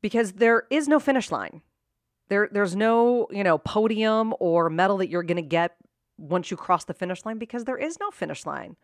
Because 0.00 0.32
there 0.32 0.64
is 0.70 0.88
no 0.88 1.00
finish 1.00 1.30
line. 1.30 1.62
There, 2.28 2.48
there's 2.50 2.76
no, 2.76 3.26
you 3.30 3.42
know, 3.42 3.58
podium 3.58 4.34
or 4.38 4.70
medal 4.70 4.98
that 4.98 5.08
you're 5.08 5.24
going 5.24 5.36
to 5.36 5.42
get 5.42 5.76
once 6.16 6.50
you 6.50 6.56
cross 6.56 6.84
the 6.84 6.94
finish 6.94 7.24
line 7.24 7.38
because 7.38 7.64
there 7.64 7.76
is 7.76 7.98
no 7.98 8.10
finish 8.10 8.46
line. 8.46 8.76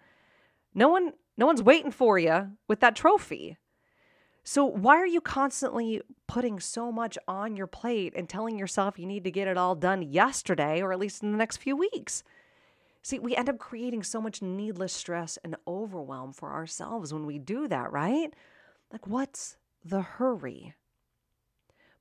No 0.74 0.88
one, 0.88 1.12
no 1.36 1.46
one's 1.46 1.62
waiting 1.62 1.92
for 1.92 2.18
you 2.18 2.50
with 2.66 2.80
that 2.80 2.96
trophy. 2.96 3.56
So 4.42 4.64
why 4.64 4.96
are 4.96 5.06
you 5.06 5.20
constantly 5.20 6.02
putting 6.26 6.60
so 6.60 6.90
much 6.90 7.18
on 7.28 7.56
your 7.56 7.66
plate 7.66 8.14
and 8.16 8.28
telling 8.28 8.58
yourself 8.58 8.98
you 8.98 9.06
need 9.06 9.24
to 9.24 9.30
get 9.30 9.48
it 9.48 9.56
all 9.56 9.74
done 9.74 10.02
yesterday 10.02 10.80
or 10.82 10.92
at 10.92 10.98
least 10.98 11.22
in 11.22 11.30
the 11.32 11.38
next 11.38 11.58
few 11.58 11.76
weeks? 11.76 12.22
See, 13.06 13.20
we 13.20 13.36
end 13.36 13.48
up 13.48 13.58
creating 13.58 14.02
so 14.02 14.20
much 14.20 14.42
needless 14.42 14.92
stress 14.92 15.38
and 15.44 15.54
overwhelm 15.64 16.32
for 16.32 16.52
ourselves 16.52 17.14
when 17.14 17.24
we 17.24 17.38
do 17.38 17.68
that, 17.68 17.92
right? 17.92 18.34
Like, 18.90 19.06
what's 19.06 19.56
the 19.84 20.00
hurry. 20.00 20.74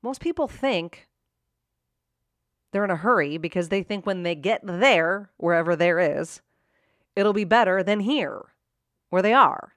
Most 0.01 0.19
people 0.19 0.47
think 0.47 1.07
they're 2.71 2.83
in 2.83 2.89
a 2.89 2.95
hurry 2.95 3.37
because 3.37 3.69
they 3.69 3.83
think 3.83 4.07
when 4.07 4.23
they 4.23 4.33
get 4.33 4.61
there, 4.63 5.29
wherever 5.37 5.75
there 5.75 5.99
is, 5.99 6.41
it'll 7.15 7.33
be 7.33 7.43
better 7.43 7.83
than 7.83 7.99
here, 7.99 8.41
where 9.11 9.21
they 9.21 9.33
are. 9.33 9.73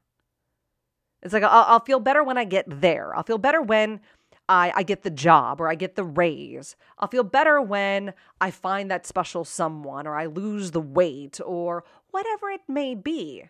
It's 1.22 1.34
like, 1.34 1.42
I'll, 1.42 1.64
I'll 1.64 1.84
feel 1.84 2.00
better 2.00 2.24
when 2.24 2.38
I 2.38 2.44
get 2.44 2.64
there. 2.68 3.14
I'll 3.14 3.22
feel 3.22 3.36
better 3.36 3.60
when 3.60 4.00
I, 4.48 4.72
I 4.74 4.82
get 4.82 5.02
the 5.02 5.11
job 5.11 5.61
or 5.61 5.68
I 5.68 5.74
get 5.74 5.94
the 5.94 6.04
raise. 6.04 6.74
I'll 6.98 7.08
feel 7.08 7.24
better 7.24 7.61
when 7.61 8.14
I 8.40 8.50
find 8.50 8.90
that 8.90 9.06
special 9.06 9.44
someone 9.44 10.06
or 10.06 10.14
I 10.14 10.26
lose 10.26 10.70
the 10.70 10.80
weight 10.80 11.40
or 11.44 11.84
whatever 12.11 12.50
it 12.50 12.62
may 12.66 12.94
be. 12.94 13.44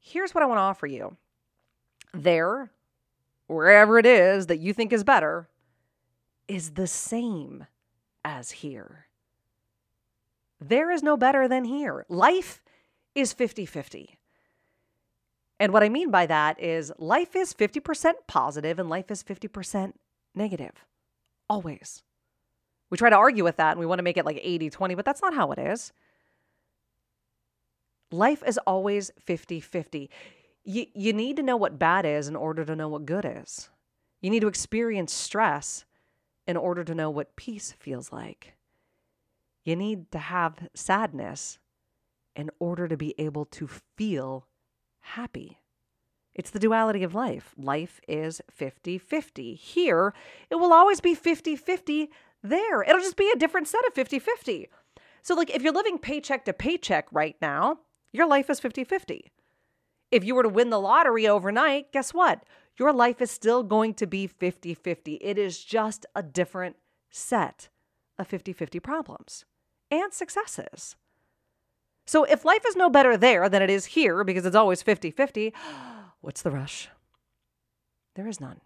Here's 0.00 0.34
what 0.34 0.42
I 0.42 0.46
want 0.46 0.58
to 0.58 0.62
offer 0.62 0.86
you 0.86 1.16
there, 2.12 2.72
wherever 3.46 3.98
it 3.98 4.06
is 4.06 4.46
that 4.46 4.58
you 4.58 4.72
think 4.72 4.92
is 4.92 5.04
better, 5.04 5.48
is 6.48 6.72
the 6.72 6.88
same 6.88 7.66
as 8.24 8.50
here. 8.50 9.06
There 10.60 10.90
is 10.90 11.02
no 11.02 11.16
better 11.16 11.46
than 11.46 11.64
here. 11.64 12.04
Life 12.08 12.60
is 13.14 13.32
50 13.32 13.66
50. 13.66 14.18
And 15.60 15.74
what 15.74 15.82
I 15.82 15.90
mean 15.90 16.10
by 16.10 16.24
that 16.24 16.58
is 16.58 16.90
life 16.98 17.36
is 17.36 17.52
50% 17.52 18.14
positive 18.26 18.78
and 18.78 18.88
life 18.88 19.10
is 19.10 19.22
50% 19.22 19.92
negative. 20.34 20.86
Always. 21.50 22.02
We 22.88 22.96
try 22.96 23.10
to 23.10 23.16
argue 23.16 23.44
with 23.44 23.58
that 23.58 23.72
and 23.72 23.80
we 23.80 23.84
want 23.84 23.98
to 23.98 24.02
make 24.02 24.16
it 24.16 24.24
like 24.24 24.40
80 24.42 24.70
20, 24.70 24.94
but 24.94 25.04
that's 25.04 25.20
not 25.20 25.34
how 25.34 25.52
it 25.52 25.58
is. 25.58 25.92
Life 28.10 28.42
is 28.44 28.58
always 28.66 29.12
50 29.20 29.60
50. 29.60 30.10
You, 30.64 30.86
you 30.94 31.12
need 31.12 31.36
to 31.36 31.42
know 31.42 31.58
what 31.58 31.78
bad 31.78 32.06
is 32.06 32.26
in 32.26 32.36
order 32.36 32.64
to 32.64 32.74
know 32.74 32.88
what 32.88 33.04
good 33.04 33.26
is. 33.26 33.68
You 34.22 34.30
need 34.30 34.40
to 34.40 34.48
experience 34.48 35.12
stress 35.12 35.84
in 36.46 36.56
order 36.56 36.84
to 36.84 36.94
know 36.94 37.10
what 37.10 37.36
peace 37.36 37.72
feels 37.78 38.10
like. 38.10 38.54
You 39.64 39.76
need 39.76 40.10
to 40.12 40.18
have 40.18 40.68
sadness 40.74 41.58
in 42.34 42.50
order 42.58 42.88
to 42.88 42.96
be 42.96 43.14
able 43.18 43.44
to 43.44 43.68
feel 43.68 44.46
happy. 45.10 45.58
It's 46.34 46.50
the 46.50 46.58
duality 46.58 47.02
of 47.02 47.14
life. 47.14 47.54
Life 47.56 48.00
is 48.08 48.40
50 48.50 48.98
50. 48.98 49.54
Here, 49.54 50.14
it 50.48 50.56
will 50.56 50.72
always 50.72 51.00
be 51.00 51.14
50 51.14 51.56
50. 51.56 52.10
There, 52.42 52.82
it'll 52.82 53.00
just 53.00 53.16
be 53.16 53.30
a 53.34 53.38
different 53.38 53.68
set 53.68 53.86
of 53.86 53.94
50 53.94 54.18
50. 54.18 54.68
So, 55.22 55.34
like, 55.34 55.50
if 55.50 55.62
you're 55.62 55.72
living 55.72 55.98
paycheck 55.98 56.44
to 56.46 56.52
paycheck 56.52 57.06
right 57.12 57.36
now, 57.42 57.80
your 58.12 58.26
life 58.26 58.48
is 58.48 58.60
50 58.60 58.84
50. 58.84 59.30
If 60.10 60.24
you 60.24 60.34
were 60.34 60.42
to 60.42 60.48
win 60.48 60.70
the 60.70 60.80
lottery 60.80 61.28
overnight, 61.28 61.92
guess 61.92 62.14
what? 62.14 62.44
Your 62.78 62.92
life 62.92 63.20
is 63.20 63.30
still 63.30 63.62
going 63.62 63.94
to 63.94 64.06
be 64.06 64.26
50 64.26 64.74
50. 64.74 65.14
It 65.14 65.38
is 65.38 65.62
just 65.62 66.06
a 66.14 66.22
different 66.22 66.76
set 67.10 67.68
of 68.18 68.26
50 68.26 68.52
50 68.52 68.80
problems 68.80 69.44
and 69.90 70.12
successes. 70.12 70.96
So 72.10 72.24
if 72.24 72.44
life 72.44 72.64
is 72.66 72.74
no 72.74 72.90
better 72.90 73.16
there 73.16 73.48
than 73.48 73.62
it 73.62 73.70
is 73.70 73.84
here 73.84 74.24
because 74.24 74.44
it's 74.44 74.56
always 74.56 74.82
50 74.82 75.12
50, 75.12 75.54
what's 76.22 76.42
the 76.42 76.50
rush? 76.50 76.88
There 78.16 78.26
is 78.26 78.40
none. 78.40 78.60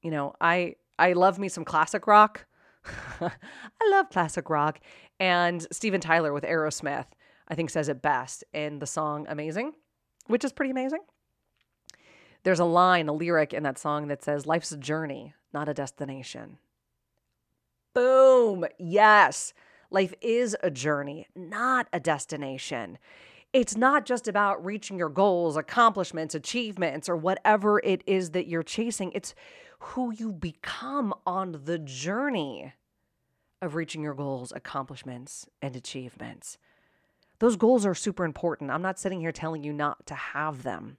You 0.00 0.10
know, 0.10 0.34
I 0.40 0.76
I 0.98 1.12
love 1.12 1.38
me 1.38 1.50
some 1.50 1.66
classic 1.66 2.06
rock. 2.06 2.46
I 3.20 3.90
love 3.90 4.08
classic 4.08 4.48
rock. 4.48 4.80
And 5.20 5.66
Steven 5.70 6.00
Tyler 6.00 6.32
with 6.32 6.44
Aerosmith, 6.44 7.08
I 7.46 7.54
think, 7.54 7.68
says 7.68 7.90
it 7.90 8.00
best 8.00 8.42
in 8.54 8.78
the 8.78 8.86
song 8.86 9.26
Amazing, 9.28 9.74
which 10.28 10.46
is 10.46 10.54
pretty 10.54 10.70
amazing. 10.70 11.00
There's 12.44 12.58
a 12.58 12.64
line, 12.64 13.06
a 13.06 13.12
lyric 13.12 13.52
in 13.52 13.64
that 13.64 13.78
song 13.78 14.06
that 14.06 14.22
says, 14.22 14.46
Life's 14.46 14.72
a 14.72 14.78
journey, 14.78 15.34
not 15.52 15.68
a 15.68 15.74
destination. 15.74 16.56
Boom. 17.92 18.64
Yes. 18.78 19.52
Life 19.96 20.12
is 20.20 20.54
a 20.62 20.70
journey, 20.70 21.26
not 21.34 21.88
a 21.90 21.98
destination. 21.98 22.98
It's 23.54 23.78
not 23.78 24.04
just 24.04 24.28
about 24.28 24.62
reaching 24.62 24.98
your 24.98 25.08
goals, 25.08 25.56
accomplishments, 25.56 26.34
achievements, 26.34 27.08
or 27.08 27.16
whatever 27.16 27.80
it 27.82 28.02
is 28.06 28.32
that 28.32 28.46
you're 28.46 28.62
chasing. 28.62 29.10
It's 29.14 29.34
who 29.78 30.12
you 30.12 30.32
become 30.32 31.14
on 31.26 31.62
the 31.64 31.78
journey 31.78 32.74
of 33.62 33.74
reaching 33.74 34.02
your 34.02 34.12
goals, 34.12 34.52
accomplishments, 34.54 35.48
and 35.62 35.74
achievements. 35.74 36.58
Those 37.38 37.56
goals 37.56 37.86
are 37.86 37.94
super 37.94 38.26
important. 38.26 38.70
I'm 38.70 38.82
not 38.82 38.98
sitting 38.98 39.20
here 39.20 39.32
telling 39.32 39.64
you 39.64 39.72
not 39.72 40.04
to 40.08 40.14
have 40.14 40.62
them. 40.62 40.98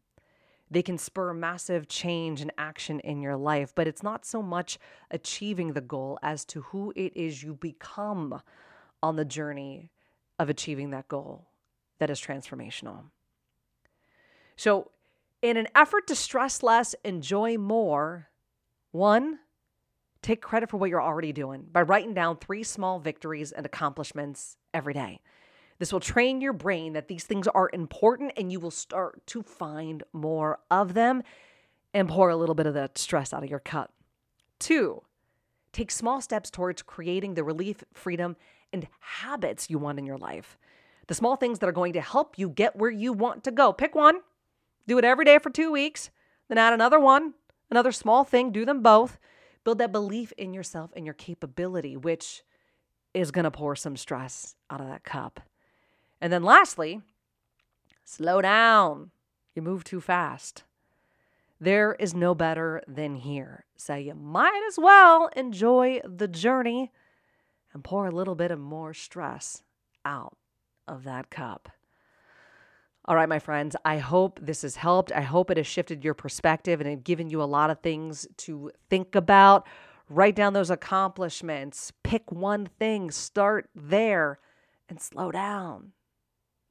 They 0.72 0.82
can 0.82 0.98
spur 0.98 1.36
massive 1.36 1.88
change 1.88 2.42
and 2.42 2.52
action 2.58 3.00
in 3.02 3.22
your 3.22 3.38
life, 3.38 3.76
but 3.76 3.88
it's 3.88 4.02
not 4.02 4.26
so 4.26 4.42
much 4.42 4.80
achieving 5.12 5.74
the 5.74 5.82
goal 5.82 6.18
as 6.24 6.44
to 6.46 6.64
who 6.64 6.92
it 6.96 7.16
is 7.16 7.44
you 7.44 7.54
become 7.54 8.42
on 9.02 9.16
the 9.16 9.26
journey 9.26 9.92
of 10.40 10.50
achieving 10.50 10.92
that 10.92 11.08
goal 11.08 11.48
that 12.00 12.10
is 12.10 12.20
transformational. 12.20 13.04
So, 14.56 14.92
in 15.42 15.58
an 15.58 15.68
effort 15.76 16.08
to 16.08 16.16
stress 16.16 16.64
less, 16.64 16.96
enjoy 17.04 17.58
more, 17.58 18.30
one, 18.92 19.40
take 20.22 20.42
credit 20.42 20.70
for 20.70 20.78
what 20.78 20.90
you're 20.90 21.02
already 21.02 21.32
doing 21.32 21.66
by 21.72 21.84
writing 21.84 22.14
down 22.14 22.38
three 22.38 22.64
small 22.64 23.00
victories 23.00 23.52
and 23.52 23.66
accomplishments 23.66 24.58
every 24.74 24.94
day. 24.94 25.22
This 25.80 25.94
will 25.94 26.00
train 26.00 26.42
your 26.42 26.54
brain 26.54 26.94
that 26.94 27.08
these 27.08 27.24
things 27.24 27.48
are 27.48 27.70
important 27.72 28.34
and 28.36 28.52
you 28.52 28.60
will 28.60 28.72
start 28.72 29.26
to 29.28 29.44
find 29.44 30.04
more 30.12 30.60
of 30.72 30.96
them 30.96 31.22
and 31.94 32.10
pour 32.10 32.30
a 32.30 32.36
little 32.36 32.56
bit 32.56 32.66
of 32.66 32.74
the 32.74 32.90
stress 32.96 33.32
out 33.32 33.44
of 33.44 33.50
your 33.50 33.60
cup. 33.60 33.94
Two, 34.60 35.04
take 35.72 35.92
small 35.92 36.20
steps 36.20 36.50
towards 36.50 36.82
creating 36.82 37.36
the 37.36 37.44
relief, 37.44 37.84
freedom, 37.94 38.36
and 38.74 38.88
habits 39.00 39.70
you 39.70 39.80
want 39.80 40.00
in 40.00 40.06
your 40.06 40.18
life. 40.18 40.58
The 41.08 41.16
small 41.16 41.36
things 41.36 41.60
that 41.60 41.70
are 41.70 41.74
going 41.74 41.94
to 41.94 42.02
help 42.02 42.38
you 42.38 42.50
get 42.50 42.76
where 42.76 42.92
you 42.92 43.14
want 43.14 43.44
to 43.46 43.52
go. 43.52 43.72
Pick 43.72 43.96
one, 43.96 44.20
do 44.88 44.98
it 44.98 45.06
every 45.06 45.26
day 45.26 45.40
for 45.40 45.50
two 45.50 45.72
weeks, 45.72 46.10
then 46.48 46.58
add 46.58 46.74
another 46.74 47.00
one, 47.00 47.34
another 47.72 47.92
small 47.92 48.24
thing, 48.24 48.52
do 48.52 48.66
them 48.66 48.82
both. 48.82 49.18
Build 49.64 49.80
that 49.80 49.92
belief 49.92 50.32
in 50.38 50.54
yourself 50.54 50.92
and 50.96 51.06
your 51.06 51.14
capability, 51.14 51.98
which 51.98 52.42
is 53.14 53.32
going 53.32 53.44
to 53.44 53.52
pour 53.52 53.76
some 53.76 53.98
stress 53.98 54.56
out 54.70 54.80
of 54.80 54.88
that 54.88 55.04
cup. 55.04 55.42
And 56.22 56.32
then 56.32 56.44
lastly, 56.44 57.02
slow 58.06 58.42
down. 58.42 59.12
You 59.56 59.62
move 59.62 59.84
too 59.84 60.00
fast. 60.00 60.64
There 61.60 61.96
is 62.00 62.14
no 62.14 62.36
better 62.36 62.82
than 62.88 63.16
here. 63.16 63.66
So 63.76 63.96
you 63.96 64.14
might 64.14 64.64
as 64.70 64.78
well 64.78 65.30
enjoy 65.36 66.02
the 66.06 66.28
journey 66.28 66.92
and 67.78 67.84
pour 67.84 68.08
a 68.08 68.12
little 68.12 68.34
bit 68.34 68.50
of 68.50 68.60
more 68.60 68.92
stress 68.92 69.62
out 70.04 70.36
of 70.88 71.04
that 71.04 71.30
cup. 71.30 71.70
All 73.06 73.16
right, 73.16 73.30
my 73.30 73.38
friends, 73.38 73.76
I 73.86 74.00
hope 74.00 74.40
this 74.42 74.64
has 74.64 74.78
helped. 74.78 75.12
I 75.12 75.22
hope 75.22 75.52
it 75.52 75.58
has 75.58 75.68
shifted 75.68 76.04
your 76.04 76.16
perspective 76.16 76.82
and 76.82 77.04
given 77.04 77.30
you 77.30 77.40
a 77.40 77.46
lot 77.46 77.70
of 77.70 77.82
things 77.82 78.28
to 78.38 78.72
think 78.90 79.14
about. 79.14 79.68
Write 80.10 80.36
down 80.36 80.54
those 80.54 80.72
accomplishments, 80.72 81.94
pick 82.04 82.32
one 82.32 82.68
thing, 82.80 83.12
start 83.12 83.70
there, 83.76 84.40
and 84.90 85.00
slow 85.00 85.30
down. 85.30 85.92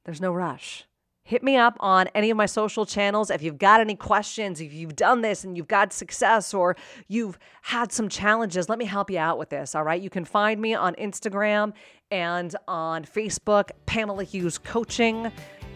There's 0.03 0.19
no 0.19 0.33
rush 0.33 0.87
hit 1.27 1.43
me 1.43 1.57
up 1.57 1.75
on 1.81 2.07
any 2.15 2.29
of 2.29 2.37
my 2.37 2.45
social 2.45 2.85
channels 2.85 3.29
if 3.29 3.43
you've 3.43 3.57
got 3.57 3.81
any 3.81 3.95
questions, 3.95 4.61
if 4.61 4.71
you've 4.71 4.95
done 4.95 5.21
this 5.21 5.43
and 5.43 5.57
you've 5.57 5.67
got 5.67 5.91
success 5.91 6.53
or 6.53 6.77
you've 7.09 7.37
had 7.63 7.91
some 7.91 8.07
challenges, 8.07 8.69
let 8.69 8.79
me 8.79 8.85
help 8.85 9.11
you 9.11 9.19
out 9.19 9.37
with 9.37 9.49
this. 9.49 9.75
All 9.75 9.83
right. 9.83 10.01
You 10.01 10.09
can 10.09 10.23
find 10.23 10.61
me 10.61 10.73
on 10.73 10.95
Instagram 10.95 11.73
and 12.11 12.55
on 12.65 13.03
Facebook, 13.03 13.71
Pamela 13.85 14.23
Hughes 14.23 14.57
Coaching. 14.57 15.29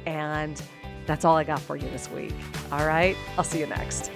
And 0.06 0.62
that's 1.06 1.26
all 1.26 1.36
I 1.36 1.44
got 1.44 1.60
for 1.60 1.76
you 1.76 1.90
this 1.90 2.10
week. 2.12 2.34
All 2.72 2.88
right. 2.88 3.18
I'll 3.38 3.44
see 3.44 3.60
you 3.60 3.68
next. 3.68 4.10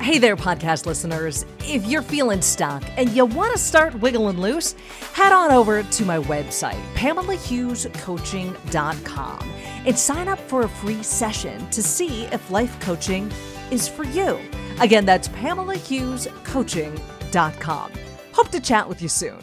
Hey 0.00 0.18
there, 0.18 0.36
podcast 0.36 0.86
listeners. 0.86 1.44
If 1.60 1.84
you're 1.84 2.02
feeling 2.02 2.40
stuck 2.40 2.84
and 2.96 3.10
you 3.10 3.26
want 3.26 3.52
to 3.52 3.58
start 3.58 4.00
wiggling 4.00 4.40
loose, 4.40 4.72
head 5.12 5.32
on 5.32 5.50
over 5.50 5.82
to 5.82 6.04
my 6.04 6.18
website, 6.20 6.80
PamelaHughesCoaching.com, 6.94 9.52
and 9.84 9.98
sign 9.98 10.28
up 10.28 10.38
for 10.38 10.62
a 10.62 10.68
free 10.68 11.02
session 11.02 11.68
to 11.70 11.82
see 11.82 12.24
if 12.26 12.48
life 12.50 12.78
coaching 12.80 13.30
is 13.70 13.88
for 13.88 14.04
you. 14.04 14.38
Again, 14.80 15.04
that's 15.04 15.28
PamelaHughesCoaching.com. 15.28 17.92
Hope 18.32 18.48
to 18.50 18.60
chat 18.60 18.88
with 18.88 19.02
you 19.02 19.08
soon. 19.08 19.38